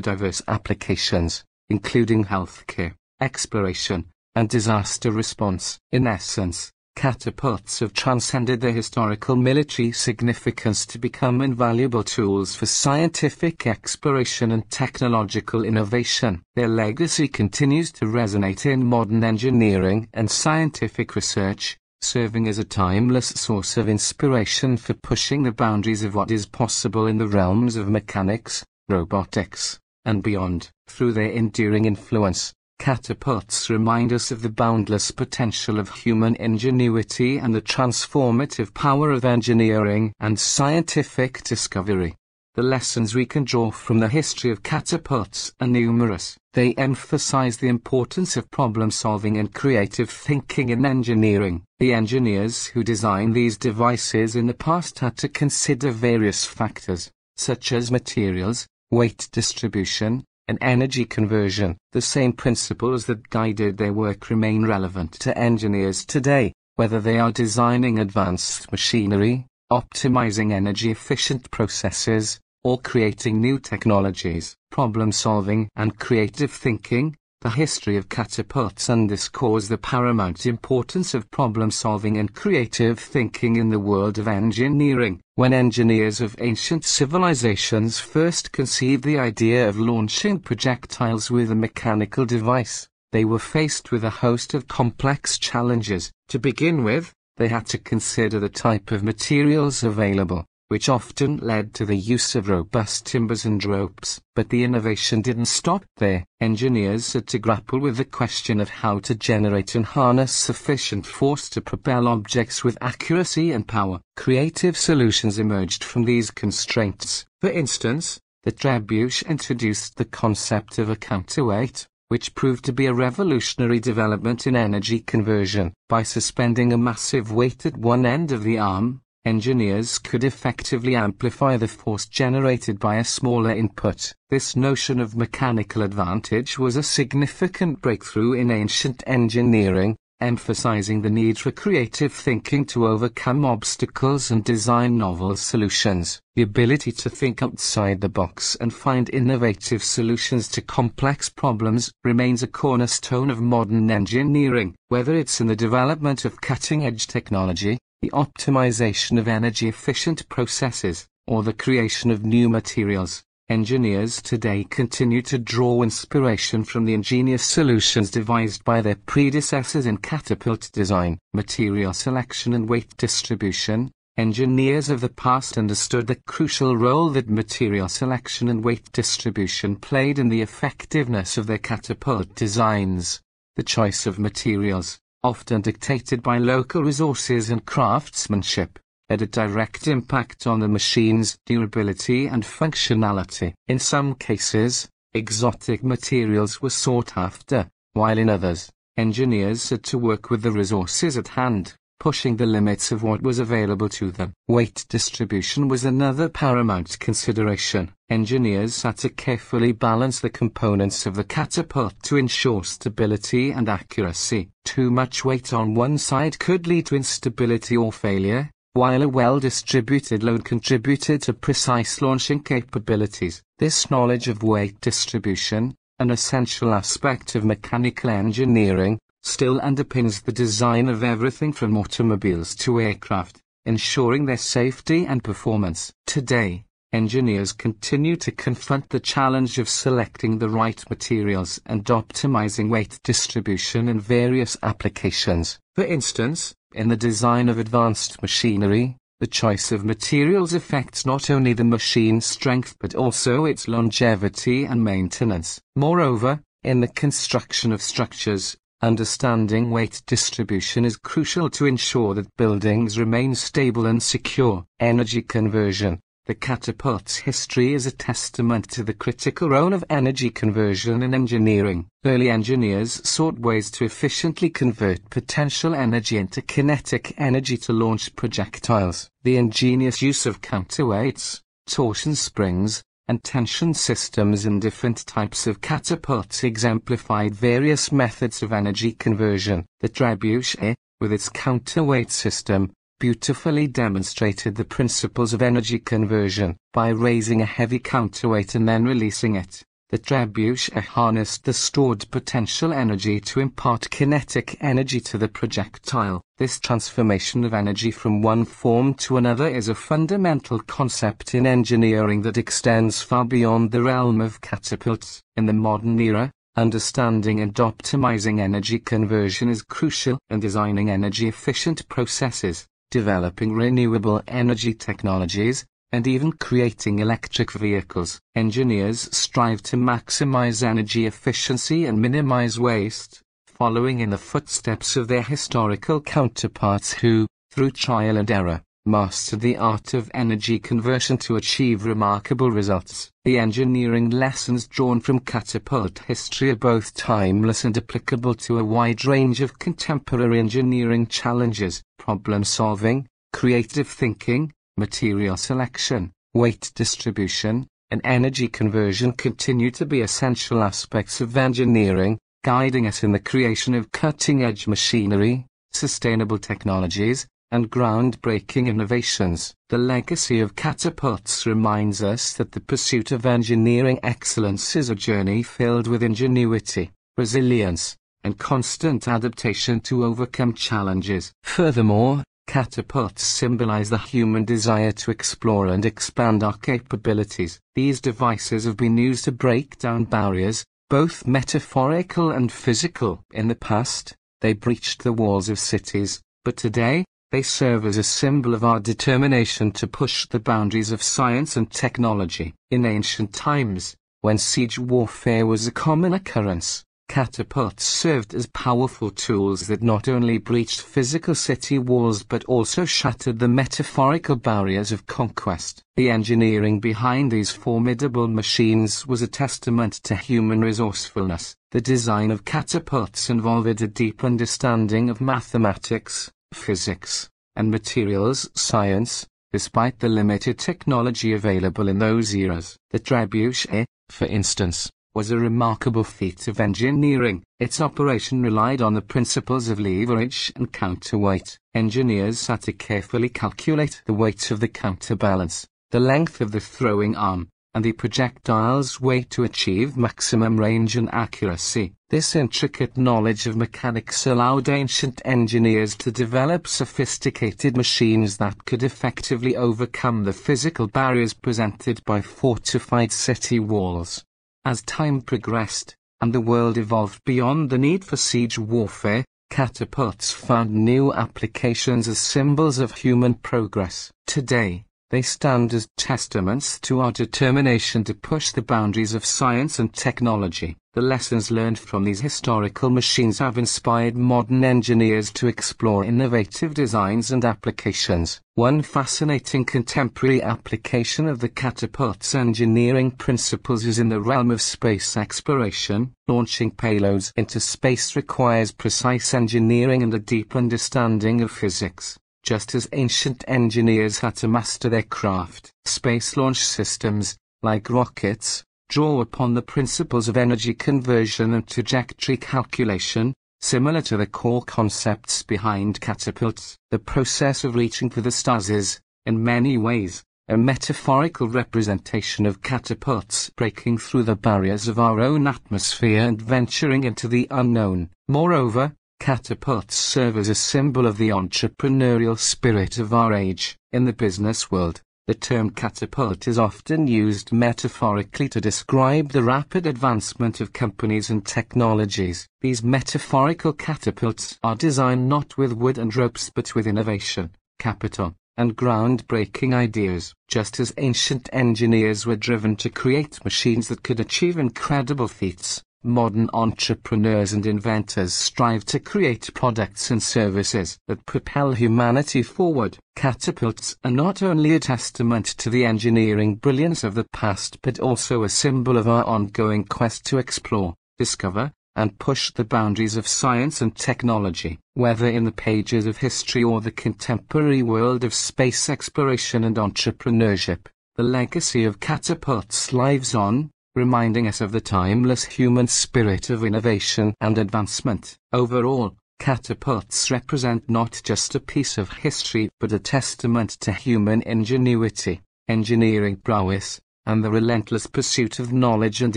diverse 0.00 0.42
applications, 0.48 1.44
including 1.70 2.24
healthcare, 2.24 2.94
exploration, 3.20 4.06
and 4.34 4.48
disaster 4.48 5.10
response. 5.10 5.78
In 5.92 6.06
essence, 6.06 6.72
catapults 6.98 7.78
have 7.78 7.92
transcended 7.92 8.60
their 8.60 8.72
historical 8.72 9.36
military 9.36 9.92
significance 9.92 10.84
to 10.84 10.98
become 10.98 11.40
invaluable 11.40 12.02
tools 12.02 12.56
for 12.56 12.66
scientific 12.66 13.68
exploration 13.68 14.50
and 14.50 14.68
technological 14.68 15.64
innovation. 15.64 16.42
Their 16.56 16.66
legacy 16.66 17.28
continues 17.28 17.92
to 17.92 18.06
resonate 18.06 18.66
in 18.66 18.84
modern 18.84 19.22
engineering 19.22 20.08
and 20.12 20.28
scientific 20.28 21.14
research, 21.14 21.78
serving 22.00 22.48
as 22.48 22.58
a 22.58 22.64
timeless 22.64 23.28
source 23.28 23.76
of 23.76 23.88
inspiration 23.88 24.76
for 24.76 24.94
pushing 24.94 25.44
the 25.44 25.52
boundaries 25.52 26.02
of 26.02 26.16
what 26.16 26.32
is 26.32 26.46
possible 26.46 27.06
in 27.06 27.18
the 27.18 27.28
realms 27.28 27.76
of 27.76 27.88
mechanics, 27.88 28.64
robotics, 28.88 29.78
and 30.04 30.20
beyond. 30.20 30.68
Through 30.88 31.12
their 31.12 31.30
enduring 31.30 31.84
influence, 31.84 32.52
Catapults 32.78 33.68
remind 33.68 34.12
us 34.12 34.30
of 34.30 34.40
the 34.40 34.48
boundless 34.48 35.10
potential 35.10 35.78
of 35.78 35.90
human 35.90 36.36
ingenuity 36.36 37.36
and 37.36 37.54
the 37.54 37.60
transformative 37.60 38.72
power 38.72 39.10
of 39.10 39.24
engineering 39.24 40.12
and 40.20 40.38
scientific 40.38 41.42
discovery. 41.42 42.14
The 42.54 42.62
lessons 42.62 43.14
we 43.14 43.26
can 43.26 43.44
draw 43.44 43.70
from 43.70 43.98
the 43.98 44.08
history 44.08 44.50
of 44.50 44.62
catapults 44.62 45.52
are 45.60 45.66
numerous. 45.66 46.36
They 46.54 46.74
emphasize 46.74 47.58
the 47.58 47.68
importance 47.68 48.36
of 48.36 48.50
problem 48.50 48.90
solving 48.90 49.36
and 49.36 49.52
creative 49.52 50.10
thinking 50.10 50.70
in 50.70 50.84
engineering. 50.84 51.64
The 51.78 51.92
engineers 51.92 52.66
who 52.66 52.82
designed 52.82 53.34
these 53.34 53.58
devices 53.58 54.34
in 54.34 54.46
the 54.46 54.54
past 54.54 55.00
had 55.00 55.16
to 55.18 55.28
consider 55.28 55.90
various 55.90 56.44
factors, 56.44 57.10
such 57.36 57.70
as 57.70 57.92
materials, 57.92 58.66
weight 58.90 59.28
distribution, 59.30 60.24
and 60.48 60.58
energy 60.60 61.04
conversion. 61.04 61.76
The 61.92 62.00
same 62.00 62.32
principles 62.32 63.06
that 63.06 63.30
guided 63.30 63.76
their 63.76 63.92
work 63.92 64.30
remain 64.30 64.66
relevant 64.66 65.12
to 65.20 65.36
engineers 65.38 66.04
today, 66.04 66.52
whether 66.76 67.00
they 67.00 67.18
are 67.18 67.30
designing 67.30 67.98
advanced 67.98 68.72
machinery, 68.72 69.46
optimizing 69.70 70.52
energy 70.52 70.90
efficient 70.90 71.50
processes, 71.50 72.40
or 72.64 72.80
creating 72.80 73.40
new 73.40 73.58
technologies. 73.58 74.56
Problem 74.70 75.12
solving 75.12 75.68
and 75.76 75.98
creative 75.98 76.50
thinking, 76.50 77.16
the 77.40 77.50
history 77.50 77.96
of 77.96 78.08
catapults 78.08 78.90
underscores 78.90 79.68
the 79.68 79.78
paramount 79.78 80.44
importance 80.44 81.14
of 81.14 81.30
problem 81.30 81.70
solving 81.70 82.16
and 82.16 82.34
creative 82.34 82.98
thinking 82.98 83.54
in 83.54 83.68
the 83.68 83.78
world 83.78 84.18
of 84.18 84.26
engineering. 84.26 85.20
When 85.36 85.52
engineers 85.52 86.20
of 86.20 86.34
ancient 86.40 86.84
civilizations 86.84 88.00
first 88.00 88.50
conceived 88.50 89.04
the 89.04 89.20
idea 89.20 89.68
of 89.68 89.78
launching 89.78 90.40
projectiles 90.40 91.30
with 91.30 91.52
a 91.52 91.54
mechanical 91.54 92.26
device, 92.26 92.88
they 93.12 93.24
were 93.24 93.38
faced 93.38 93.92
with 93.92 94.02
a 94.02 94.10
host 94.10 94.52
of 94.52 94.66
complex 94.66 95.38
challenges. 95.38 96.10
To 96.30 96.40
begin 96.40 96.82
with, 96.82 97.14
they 97.36 97.46
had 97.46 97.66
to 97.66 97.78
consider 97.78 98.40
the 98.40 98.48
type 98.48 98.90
of 98.90 99.04
materials 99.04 99.84
available, 99.84 100.44
which 100.68 100.88
often 100.88 101.38
led 101.38 101.72
to 101.74 101.84
the 101.84 101.96
use 101.96 102.34
of 102.34 102.48
robust 102.48 103.06
timbers 103.06 103.44
and 103.44 103.64
ropes. 103.64 104.20
But 104.34 104.50
the 104.50 104.64
innovation 104.64 105.22
didn't 105.22 105.46
stop 105.46 105.84
there. 105.96 106.24
Engineers 106.40 107.12
had 107.14 107.26
to 107.28 107.38
grapple 107.38 107.80
with 107.80 107.96
the 107.96 108.04
question 108.04 108.60
of 108.60 108.68
how 108.68 108.98
to 109.00 109.14
generate 109.14 109.74
and 109.74 109.84
harness 109.84 110.32
sufficient 110.32 111.06
force 111.06 111.48
to 111.50 111.60
propel 111.60 112.06
objects 112.06 112.62
with 112.62 112.78
accuracy 112.80 113.50
and 113.50 113.66
power. 113.66 114.00
Creative 114.16 114.76
solutions 114.76 115.38
emerged 115.38 115.82
from 115.82 116.04
these 116.04 116.30
constraints. 116.30 117.24
For 117.40 117.50
instance, 117.50 118.20
the 118.44 118.52
trebuchet 118.52 119.26
introduced 119.28 119.96
the 119.96 120.04
concept 120.04 120.78
of 120.78 120.88
a 120.88 120.96
counterweight, 120.96 121.86
which 122.08 122.34
proved 122.34 122.64
to 122.64 122.72
be 122.72 122.86
a 122.86 122.94
revolutionary 122.94 123.80
development 123.80 124.46
in 124.46 124.56
energy 124.56 125.00
conversion. 125.00 125.72
By 125.88 126.02
suspending 126.02 126.72
a 126.72 126.78
massive 126.78 127.32
weight 127.32 127.66
at 127.66 127.76
one 127.76 128.06
end 128.06 128.32
of 128.32 128.44
the 128.44 128.58
arm, 128.58 129.02
engineers 129.24 129.98
could 129.98 130.24
effectively 130.24 130.94
amplify 130.96 131.56
the 131.56 131.68
force 131.68 132.06
generated 132.06 132.78
by 132.78 132.96
a 132.96 133.04
smaller 133.04 133.50
input. 133.50 134.14
This 134.30 134.56
notion 134.56 135.00
of 135.00 135.16
mechanical 135.16 135.82
advantage 135.82 136.58
was 136.58 136.76
a 136.76 136.82
significant 136.82 137.80
breakthrough 137.80 138.32
in 138.32 138.50
ancient 138.50 139.02
engineering, 139.06 139.96
emphasizing 140.20 141.02
the 141.02 141.10
need 141.10 141.38
for 141.38 141.52
creative 141.52 142.12
thinking 142.12 142.64
to 142.64 142.86
overcome 142.86 143.44
obstacles 143.44 144.30
and 144.30 144.42
design 144.44 144.98
novel 144.98 145.36
solutions. 145.36 146.20
The 146.34 146.42
ability 146.42 146.92
to 146.92 147.10
think 147.10 147.42
outside 147.42 148.00
the 148.00 148.08
box 148.08 148.56
and 148.60 148.72
find 148.74 149.08
innovative 149.10 149.82
solutions 149.82 150.48
to 150.48 150.62
complex 150.62 151.28
problems 151.28 151.92
remains 152.02 152.42
a 152.42 152.48
cornerstone 152.48 153.30
of 153.30 153.40
modern 153.40 153.90
engineering, 153.90 154.74
whether 154.88 155.14
it's 155.14 155.40
in 155.40 155.46
the 155.46 155.56
development 155.56 156.24
of 156.24 156.40
cutting-edge 156.40 157.06
technology, 157.06 157.78
the 158.00 158.10
optimization 158.10 159.18
of 159.18 159.26
energy-efficient 159.26 160.28
processes, 160.28 161.08
or 161.26 161.42
the 161.42 161.52
creation 161.52 162.10
of 162.12 162.24
new 162.24 162.48
materials. 162.48 163.24
Engineers 163.48 164.22
today 164.22 164.62
continue 164.62 165.22
to 165.22 165.38
draw 165.38 165.82
inspiration 165.82 166.62
from 166.62 166.84
the 166.84 166.94
ingenious 166.94 167.42
solutions 167.42 168.10
devised 168.10 168.62
by 168.62 168.80
their 168.80 168.94
predecessors 169.06 169.86
in 169.86 169.96
catapult 169.96 170.70
design, 170.72 171.18
material 171.32 171.92
selection 171.92 172.52
and 172.52 172.68
weight 172.68 172.96
distribution. 172.98 173.90
Engineers 174.16 174.90
of 174.90 175.00
the 175.00 175.08
past 175.08 175.58
understood 175.58 176.06
the 176.06 176.20
crucial 176.26 176.76
role 176.76 177.08
that 177.08 177.30
material 177.30 177.88
selection 177.88 178.48
and 178.48 178.62
weight 178.62 178.92
distribution 178.92 179.74
played 179.74 180.18
in 180.18 180.28
the 180.28 180.42
effectiveness 180.42 181.36
of 181.36 181.46
their 181.46 181.58
catapult 181.58 182.34
designs. 182.34 183.20
The 183.56 183.62
choice 183.62 184.06
of 184.06 184.18
materials, 184.18 185.00
often 185.22 185.60
dictated 185.60 186.22
by 186.22 186.38
local 186.38 186.82
resources 186.82 187.50
and 187.50 187.64
craftsmanship, 187.64 188.78
had 189.08 189.22
a 189.22 189.26
direct 189.26 189.86
impact 189.86 190.46
on 190.46 190.60
the 190.60 190.68
machine's 190.68 191.38
durability 191.46 192.26
and 192.26 192.44
functionality. 192.44 193.54
In 193.66 193.78
some 193.78 194.14
cases, 194.14 194.88
exotic 195.14 195.82
materials 195.82 196.60
were 196.60 196.70
sought 196.70 197.16
after, 197.16 197.68
while 197.94 198.18
in 198.18 198.28
others, 198.28 198.70
engineers 198.96 199.70
had 199.70 199.82
to 199.84 199.98
work 199.98 200.30
with 200.30 200.42
the 200.42 200.52
resources 200.52 201.16
at 201.16 201.28
hand 201.28 201.74
pushing 201.98 202.36
the 202.36 202.46
limits 202.46 202.92
of 202.92 203.02
what 203.02 203.22
was 203.22 203.38
available 203.38 203.88
to 203.88 204.10
them. 204.10 204.32
Weight 204.46 204.86
distribution 204.88 205.68
was 205.68 205.84
another 205.84 206.28
paramount 206.28 206.98
consideration. 206.98 207.92
Engineers 208.08 208.82
had 208.82 208.96
to 208.98 209.08
carefully 209.08 209.72
balance 209.72 210.20
the 210.20 210.30
components 210.30 211.06
of 211.06 211.14
the 211.14 211.24
catapult 211.24 211.94
to 212.04 212.16
ensure 212.16 212.64
stability 212.64 213.50
and 213.50 213.68
accuracy. 213.68 214.50
Too 214.64 214.90
much 214.90 215.24
weight 215.24 215.52
on 215.52 215.74
one 215.74 215.98
side 215.98 216.38
could 216.38 216.66
lead 216.66 216.86
to 216.86 216.96
instability 216.96 217.76
or 217.76 217.92
failure, 217.92 218.50
while 218.74 219.02
a 219.02 219.08
well-distributed 219.08 220.22
load 220.22 220.44
contributed 220.44 221.22
to 221.22 221.32
precise 221.32 222.00
launching 222.00 222.40
capabilities. 222.40 223.42
This 223.58 223.90
knowledge 223.90 224.28
of 224.28 224.42
weight 224.42 224.80
distribution, 224.80 225.74
an 225.98 226.10
essential 226.12 226.72
aspect 226.72 227.34
of 227.34 227.44
mechanical 227.44 228.10
engineering, 228.10 229.00
still 229.22 229.60
underpins 229.60 230.22
the 230.22 230.32
design 230.32 230.88
of 230.88 231.02
everything 231.02 231.52
from 231.52 231.76
automobiles 231.76 232.54
to 232.54 232.80
aircraft, 232.80 233.40
ensuring 233.64 234.26
their 234.26 234.36
safety 234.36 235.04
and 235.04 235.22
performance. 235.22 235.92
Today, 236.06 236.64
engineers 236.92 237.52
continue 237.52 238.16
to 238.16 238.32
confront 238.32 238.88
the 238.88 239.00
challenge 239.00 239.58
of 239.58 239.68
selecting 239.68 240.38
the 240.38 240.48
right 240.48 240.82
materials 240.88 241.60
and 241.66 241.84
optimizing 241.84 242.70
weight 242.70 242.98
distribution 243.04 243.88
in 243.88 244.00
various 244.00 244.56
applications. 244.62 245.58
For 245.74 245.84
instance, 245.84 246.54
in 246.74 246.88
the 246.88 246.96
design 246.96 247.48
of 247.48 247.58
advanced 247.58 248.22
machinery, 248.22 248.96
the 249.20 249.26
choice 249.26 249.72
of 249.72 249.84
materials 249.84 250.54
affects 250.54 251.04
not 251.04 251.28
only 251.28 251.52
the 251.52 251.64
machine's 251.64 252.24
strength 252.24 252.76
but 252.78 252.94
also 252.94 253.44
its 253.44 253.66
longevity 253.66 254.64
and 254.64 254.84
maintenance. 254.84 255.60
Moreover, 255.74 256.40
in 256.62 256.80
the 256.80 256.88
construction 256.88 257.72
of 257.72 257.82
structures, 257.82 258.56
Understanding 258.80 259.72
weight 259.72 260.02
distribution 260.06 260.84
is 260.84 260.96
crucial 260.96 261.50
to 261.50 261.66
ensure 261.66 262.14
that 262.14 262.36
buildings 262.36 262.96
remain 262.96 263.34
stable 263.34 263.86
and 263.86 264.00
secure. 264.00 264.64
Energy 264.78 265.20
conversion. 265.20 265.98
The 266.26 266.36
catapult's 266.36 267.16
history 267.16 267.74
is 267.74 267.86
a 267.86 267.90
testament 267.90 268.70
to 268.70 268.84
the 268.84 268.94
critical 268.94 269.48
role 269.48 269.72
of 269.72 269.84
energy 269.90 270.30
conversion 270.30 271.02
in 271.02 271.12
engineering. 271.12 271.88
Early 272.04 272.30
engineers 272.30 273.00
sought 273.08 273.40
ways 273.40 273.68
to 273.72 273.84
efficiently 273.84 274.48
convert 274.48 275.10
potential 275.10 275.74
energy 275.74 276.16
into 276.16 276.40
kinetic 276.40 277.14
energy 277.18 277.56
to 277.56 277.72
launch 277.72 278.14
projectiles. 278.14 279.10
The 279.24 279.38
ingenious 279.38 280.02
use 280.02 280.24
of 280.24 280.40
counterweights, 280.40 281.40
torsion 281.66 282.14
springs, 282.14 282.84
and 283.08 283.24
tension 283.24 283.72
systems 283.72 284.44
in 284.44 284.60
different 284.60 285.06
types 285.06 285.46
of 285.46 285.60
catapults 285.60 286.44
exemplified 286.44 287.34
various 287.34 287.90
methods 287.90 288.42
of 288.42 288.52
energy 288.52 288.92
conversion. 288.92 289.64
The 289.80 289.88
trebuchet, 289.88 290.76
with 291.00 291.12
its 291.12 291.28
counterweight 291.28 292.10
system, 292.10 292.70
beautifully 293.00 293.66
demonstrated 293.66 294.56
the 294.56 294.64
principles 294.64 295.32
of 295.32 295.40
energy 295.40 295.78
conversion. 295.78 296.56
By 296.72 296.88
raising 296.88 297.40
a 297.40 297.46
heavy 297.46 297.78
counterweight 297.78 298.54
and 298.54 298.68
then 298.68 298.84
releasing 298.84 299.36
it, 299.36 299.62
the 299.90 299.98
trebuchet 299.98 300.82
harnessed 300.82 301.44
the 301.44 301.52
stored 301.52 302.10
potential 302.10 302.72
energy 302.72 303.18
to 303.18 303.40
impart 303.40 303.88
kinetic 303.90 304.56
energy 304.60 305.00
to 305.00 305.16
the 305.16 305.28
projectile. 305.28 306.22
This 306.36 306.60
transformation 306.60 307.42
of 307.44 307.54
energy 307.54 307.90
from 307.90 308.20
one 308.20 308.44
form 308.44 308.92
to 308.94 309.16
another 309.16 309.48
is 309.48 309.68
a 309.68 309.74
fundamental 309.74 310.60
concept 310.60 311.34
in 311.34 311.46
engineering 311.46 312.22
that 312.22 312.36
extends 312.36 313.00
far 313.00 313.24
beyond 313.24 313.70
the 313.70 313.82
realm 313.82 314.20
of 314.20 314.40
catapults. 314.40 315.22
In 315.36 315.46
the 315.46 315.54
modern 315.54 315.98
era, 315.98 316.32
understanding 316.54 317.40
and 317.40 317.54
optimizing 317.54 318.40
energy 318.40 318.78
conversion 318.78 319.48
is 319.48 319.62
crucial 319.62 320.18
in 320.28 320.40
designing 320.40 320.90
energy 320.90 321.28
efficient 321.28 321.88
processes 321.88 322.66
developing 322.90 323.52
renewable 323.52 324.22
energy 324.26 324.72
technologies, 324.72 325.66
and 325.92 326.06
even 326.06 326.32
creating 326.32 326.98
electric 326.98 327.52
vehicles. 327.52 328.20
Engineers 328.34 329.08
strive 329.16 329.62
to 329.62 329.76
maximize 329.76 330.62
energy 330.62 331.06
efficiency 331.06 331.86
and 331.86 332.00
minimize 332.00 332.58
waste, 332.58 333.22
following 333.46 334.00
in 334.00 334.10
the 334.10 334.18
footsteps 334.18 334.96
of 334.96 335.08
their 335.08 335.22
historical 335.22 336.00
counterparts 336.00 336.92
who, 336.92 337.26
through 337.50 337.70
trial 337.70 338.16
and 338.16 338.30
error, 338.30 338.62
mastered 338.88 339.40
the 339.40 339.56
art 339.56 339.92
of 339.92 340.10
energy 340.14 340.58
conversion 340.58 341.16
to 341.18 341.36
achieve 341.36 341.84
remarkable 341.84 342.50
results. 342.50 343.10
The 343.24 343.38
engineering 343.38 344.08
lessons 344.08 344.66
drawn 344.66 345.00
from 345.00 345.18
catapult 345.20 345.98
history 346.00 346.50
are 346.50 346.56
both 346.56 346.94
timeless 346.94 347.64
and 347.64 347.76
applicable 347.76 348.34
to 348.34 348.58
a 348.58 348.64
wide 348.64 349.04
range 349.04 349.40
of 349.42 349.58
contemporary 349.58 350.38
engineering 350.38 351.06
challenges, 351.06 351.82
problem 351.98 352.44
solving, 352.44 353.06
creative 353.34 353.88
thinking, 353.88 354.52
material 354.78 355.36
selection, 355.36 356.12
weight 356.32 356.70
distribution, 356.74 357.66
and 357.90 358.00
energy 358.04 358.48
conversion 358.48 359.12
continue 359.12 359.70
to 359.72 359.84
be 359.84 360.00
essential 360.00 360.62
aspects 360.62 361.20
of 361.20 361.36
engineering, 361.36 362.18
guiding 362.44 362.86
us 362.86 363.02
in 363.02 363.12
the 363.12 363.18
creation 363.18 363.74
of 363.74 363.92
cutting-edge 363.92 364.66
machinery, 364.66 365.46
sustainable 365.72 366.38
technologies, 366.38 367.26
and 367.50 367.70
groundbreaking 367.70 368.66
innovations. 368.66 369.54
The 369.70 369.78
legacy 369.78 370.40
of 370.40 370.54
catapults 370.54 371.46
reminds 371.46 372.02
us 372.02 372.34
that 372.34 372.52
the 372.52 372.60
pursuit 372.60 373.10
of 373.10 373.24
engineering 373.24 373.98
excellence 374.02 374.76
is 374.76 374.90
a 374.90 374.94
journey 374.94 375.42
filled 375.42 375.86
with 375.86 376.02
ingenuity, 376.02 376.90
resilience, 377.16 377.96
and 378.22 378.38
constant 378.38 379.08
adaptation 379.08 379.80
to 379.80 380.04
overcome 380.04 380.52
challenges. 380.52 381.32
Furthermore, 381.42 382.22
catapults 382.48 383.22
symbolize 383.22 383.90
the 383.90 383.98
human 383.98 384.42
desire 384.44 384.90
to 384.90 385.10
explore 385.10 385.66
and 385.66 385.84
expand 385.84 386.42
our 386.42 386.56
capabilities. 386.56 387.60
These 387.74 388.00
devices 388.00 388.64
have 388.64 388.78
been 388.78 388.96
used 388.96 389.24
to 389.26 389.32
break 389.32 389.78
down 389.78 390.04
barriers, 390.04 390.64
both 390.88 391.26
metaphorical 391.26 392.30
and 392.30 392.50
physical. 392.50 393.22
In 393.32 393.48
the 393.48 393.54
past, 393.54 394.16
they 394.40 394.54
breached 394.54 395.02
the 395.02 395.12
walls 395.12 395.50
of 395.50 395.58
cities, 395.58 396.22
but 396.42 396.56
today, 396.56 397.04
they 397.30 397.42
serve 397.42 397.84
as 397.84 397.98
a 397.98 398.02
symbol 398.02 398.54
of 398.54 398.64
our 398.64 398.80
determination 398.80 399.70
to 399.72 399.86
push 399.86 400.26
the 400.26 400.40
boundaries 400.40 400.90
of 400.90 401.02
science 401.02 401.54
and 401.54 401.70
technology. 401.70 402.54
In 402.70 402.86
ancient 402.86 403.34
times, 403.34 403.94
when 404.22 404.38
siege 404.38 404.78
warfare 404.78 405.44
was 405.44 405.66
a 405.66 405.70
common 405.70 406.14
occurrence, 406.14 406.82
catapults 407.08 407.84
served 407.84 408.34
as 408.34 408.46
powerful 408.48 409.10
tools 409.10 409.66
that 409.66 409.82
not 409.82 410.06
only 410.08 410.38
breached 410.38 410.82
physical 410.82 411.34
city 411.34 411.78
walls 411.78 412.22
but 412.22 412.44
also 412.44 412.84
shattered 412.84 413.38
the 413.38 413.48
metaphorical 413.48 414.36
barriers 414.36 414.92
of 414.92 415.06
conquest. 415.06 415.82
The 415.96 416.10
engineering 416.10 416.78
behind 416.78 417.32
these 417.32 417.50
formidable 417.50 418.28
machines 418.28 419.06
was 419.06 419.22
a 419.22 419.26
testament 419.26 419.94
to 420.04 420.14
human 420.14 420.60
resourcefulness. 420.60 421.56
The 421.72 421.80
design 421.80 422.30
of 422.30 422.44
catapults 422.44 423.30
involved 423.30 423.82
a 423.82 423.88
deep 423.88 424.22
understanding 424.22 425.10
of 425.10 425.20
mathematics, 425.20 426.30
physics, 426.54 427.28
and 427.56 427.70
materials 427.70 428.48
science, 428.54 429.26
despite 429.52 429.98
the 429.98 430.08
limited 430.08 430.58
technology 430.58 431.32
available 431.32 431.88
in 431.88 431.98
those 431.98 432.34
eras. 432.34 432.76
The 432.90 433.00
trebuchet, 433.00 433.86
for 434.10 434.26
instance, 434.26 434.90
was 435.18 435.32
a 435.32 435.36
remarkable 435.36 436.04
feat 436.04 436.46
of 436.46 436.60
engineering. 436.60 437.42
Its 437.58 437.80
operation 437.80 438.40
relied 438.40 438.80
on 438.80 438.94
the 438.94 439.02
principles 439.02 439.68
of 439.68 439.80
leverage 439.80 440.52
and 440.54 440.72
counterweight. 440.72 441.58
Engineers 441.74 442.46
had 442.46 442.62
to 442.62 442.72
carefully 442.72 443.28
calculate 443.28 444.00
the 444.06 444.12
weight 444.12 444.52
of 444.52 444.60
the 444.60 444.68
counterbalance, 444.68 445.66
the 445.90 445.98
length 445.98 446.40
of 446.40 446.52
the 446.52 446.60
throwing 446.60 447.16
arm, 447.16 447.48
and 447.74 447.84
the 447.84 447.90
projectile's 447.90 449.00
weight 449.00 449.28
to 449.28 449.42
achieve 449.42 449.96
maximum 449.96 450.56
range 450.56 450.96
and 450.96 451.12
accuracy. 451.12 451.94
This 452.10 452.36
intricate 452.36 452.96
knowledge 452.96 453.48
of 453.48 453.56
mechanics 453.56 454.24
allowed 454.24 454.68
ancient 454.68 455.20
engineers 455.24 455.96
to 455.96 456.12
develop 456.12 456.68
sophisticated 456.68 457.76
machines 457.76 458.36
that 458.36 458.64
could 458.66 458.84
effectively 458.84 459.56
overcome 459.56 460.22
the 460.22 460.32
physical 460.32 460.86
barriers 460.86 461.34
presented 461.34 462.04
by 462.04 462.20
fortified 462.20 463.10
city 463.10 463.58
walls. 463.58 464.24
As 464.68 464.82
time 464.82 465.22
progressed, 465.22 465.96
and 466.20 466.34
the 466.34 466.42
world 466.42 466.76
evolved 466.76 467.24
beyond 467.24 467.70
the 467.70 467.78
need 467.78 468.04
for 468.04 468.18
siege 468.18 468.58
warfare, 468.58 469.24
catapults 469.48 470.30
found 470.30 470.70
new 470.70 471.10
applications 471.14 472.06
as 472.06 472.18
symbols 472.18 472.78
of 472.78 472.92
human 472.92 473.32
progress. 473.32 474.10
Today, 474.26 474.84
they 475.10 475.22
stand 475.22 475.72
as 475.72 475.88
testaments 475.96 476.78
to 476.80 477.00
our 477.00 477.10
determination 477.10 478.04
to 478.04 478.12
push 478.12 478.52
the 478.52 478.60
boundaries 478.60 479.14
of 479.14 479.24
science 479.24 479.78
and 479.78 479.94
technology. 479.94 480.76
The 480.92 481.00
lessons 481.00 481.50
learned 481.50 481.78
from 481.78 482.04
these 482.04 482.20
historical 482.20 482.90
machines 482.90 483.38
have 483.38 483.56
inspired 483.56 484.16
modern 484.16 484.64
engineers 484.64 485.30
to 485.34 485.46
explore 485.46 486.04
innovative 486.04 486.74
designs 486.74 487.30
and 487.30 487.44
applications. 487.44 488.40
One 488.54 488.82
fascinating 488.82 489.64
contemporary 489.64 490.42
application 490.42 491.26
of 491.26 491.38
the 491.38 491.48
catapult's 491.48 492.34
engineering 492.34 493.12
principles 493.12 493.86
is 493.86 493.98
in 493.98 494.10
the 494.10 494.20
realm 494.20 494.50
of 494.50 494.60
space 494.60 495.16
exploration. 495.16 496.12
Launching 496.26 496.70
payloads 496.70 497.32
into 497.36 497.60
space 497.60 498.14
requires 498.14 498.72
precise 498.72 499.32
engineering 499.32 500.02
and 500.02 500.12
a 500.12 500.18
deep 500.18 500.54
understanding 500.54 501.40
of 501.40 501.50
physics 501.50 502.18
just 502.48 502.74
as 502.74 502.88
ancient 502.92 503.44
engineers 503.46 504.20
had 504.20 504.34
to 504.34 504.48
master 504.48 504.88
their 504.88 505.02
craft. 505.02 505.70
Space 505.84 506.34
launch 506.34 506.64
systems, 506.64 507.36
like 507.62 507.90
rockets, 507.90 508.64
draw 508.88 509.20
upon 509.20 509.52
the 509.52 509.60
principles 509.60 510.28
of 510.28 510.36
energy 510.38 510.72
conversion 510.72 511.52
and 511.52 511.66
trajectory 511.66 512.38
calculation, 512.38 513.34
similar 513.60 514.00
to 514.00 514.16
the 514.16 514.26
core 514.26 514.62
concepts 514.62 515.42
behind 515.42 516.00
catapults. 516.00 516.78
The 516.90 516.98
process 516.98 517.64
of 517.64 517.74
reaching 517.74 518.08
for 518.08 518.22
the 518.22 518.30
stars 518.30 518.70
is, 518.70 518.98
in 519.26 519.44
many 519.44 519.76
ways, 519.76 520.24
a 520.48 520.56
metaphorical 520.56 521.50
representation 521.50 522.46
of 522.46 522.62
catapults 522.62 523.50
breaking 523.50 523.98
through 523.98 524.22
the 524.22 524.36
barriers 524.36 524.88
of 524.88 524.98
our 524.98 525.20
own 525.20 525.46
atmosphere 525.46 526.22
and 526.22 526.40
venturing 526.40 527.04
into 527.04 527.28
the 527.28 527.46
unknown. 527.50 528.08
Moreover, 528.26 528.94
Catapults 529.20 529.94
serve 529.94 530.36
as 530.36 530.48
a 530.48 530.54
symbol 530.54 531.06
of 531.06 531.18
the 531.18 531.28
entrepreneurial 531.28 532.38
spirit 532.38 532.98
of 532.98 533.12
our 533.12 533.34
age. 533.34 533.76
In 533.92 534.04
the 534.04 534.12
business 534.12 534.70
world, 534.70 535.02
the 535.26 535.34
term 535.34 535.68
catapult 535.68 536.48
is 536.48 536.58
often 536.58 537.06
used 537.06 537.52
metaphorically 537.52 538.48
to 538.48 538.62
describe 538.62 539.32
the 539.32 539.42
rapid 539.42 539.86
advancement 539.86 540.60
of 540.62 540.72
companies 540.72 541.28
and 541.28 541.44
technologies. 541.44 542.46
These 542.62 542.82
metaphorical 542.82 543.74
catapults 543.74 544.58
are 544.62 544.74
designed 544.74 545.28
not 545.28 545.58
with 545.58 545.74
wood 545.74 545.98
and 545.98 546.14
ropes 546.16 546.48
but 546.48 546.74
with 546.74 546.86
innovation, 546.86 547.50
capital, 547.78 548.36
and 548.56 548.76
groundbreaking 548.76 549.74
ideas. 549.74 550.32
Just 550.48 550.80
as 550.80 550.94
ancient 550.96 551.50
engineers 551.52 552.24
were 552.24 552.36
driven 552.36 552.76
to 552.76 552.88
create 552.88 553.44
machines 553.44 553.88
that 553.88 554.02
could 554.02 554.20
achieve 554.20 554.56
incredible 554.56 555.28
feats, 555.28 555.82
Modern 556.08 556.48
entrepreneurs 556.54 557.52
and 557.52 557.66
inventors 557.66 558.32
strive 558.32 558.86
to 558.86 558.98
create 558.98 559.52
products 559.52 560.10
and 560.10 560.22
services 560.22 560.98
that 561.06 561.26
propel 561.26 561.72
humanity 561.72 562.42
forward. 562.42 562.96
Catapults 563.14 563.94
are 564.02 564.10
not 564.10 564.42
only 564.42 564.74
a 564.74 564.80
testament 564.80 565.44
to 565.58 565.68
the 565.68 565.84
engineering 565.84 566.54
brilliance 566.54 567.04
of 567.04 567.14
the 567.14 567.26
past 567.34 567.76
but 567.82 568.00
also 568.00 568.42
a 568.42 568.48
symbol 568.48 568.96
of 568.96 569.06
our 569.06 569.22
ongoing 569.24 569.84
quest 569.84 570.24
to 570.24 570.38
explore, 570.38 570.94
discover, 571.18 571.72
and 571.94 572.18
push 572.18 572.52
the 572.52 572.64
boundaries 572.64 573.18
of 573.18 573.28
science 573.28 573.82
and 573.82 573.94
technology, 573.94 574.78
whether 574.94 575.26
in 575.26 575.44
the 575.44 575.52
pages 575.52 576.06
of 576.06 576.16
history 576.16 576.64
or 576.64 576.80
the 576.80 576.90
contemporary 576.90 577.82
world 577.82 578.24
of 578.24 578.32
space 578.32 578.88
exploration 578.88 579.62
and 579.62 579.76
entrepreneurship. 579.76 580.86
The 581.16 581.22
legacy 581.22 581.84
of 581.84 582.00
catapults 582.00 582.94
lives 582.94 583.34
on, 583.34 583.70
reminding 583.98 584.46
us 584.46 584.60
of 584.60 584.70
the 584.70 584.80
timeless 584.80 585.42
human 585.42 585.88
spirit 585.88 586.50
of 586.50 586.64
innovation 586.64 587.34
and 587.40 587.58
advancement. 587.58 588.38
Overall, 588.52 589.16
catapults 589.40 590.30
represent 590.30 590.88
not 590.88 591.20
just 591.24 591.56
a 591.56 591.60
piece 591.60 591.98
of 591.98 592.12
history 592.12 592.70
but 592.78 592.92
a 592.92 593.00
testament 593.00 593.70
to 593.70 593.92
human 593.92 594.40
ingenuity, 594.42 595.40
engineering 595.66 596.36
prowess, 596.36 597.00
and 597.26 597.42
the 597.44 597.50
relentless 597.50 598.06
pursuit 598.06 598.60
of 598.60 598.72
knowledge 598.72 599.20
and 599.20 599.36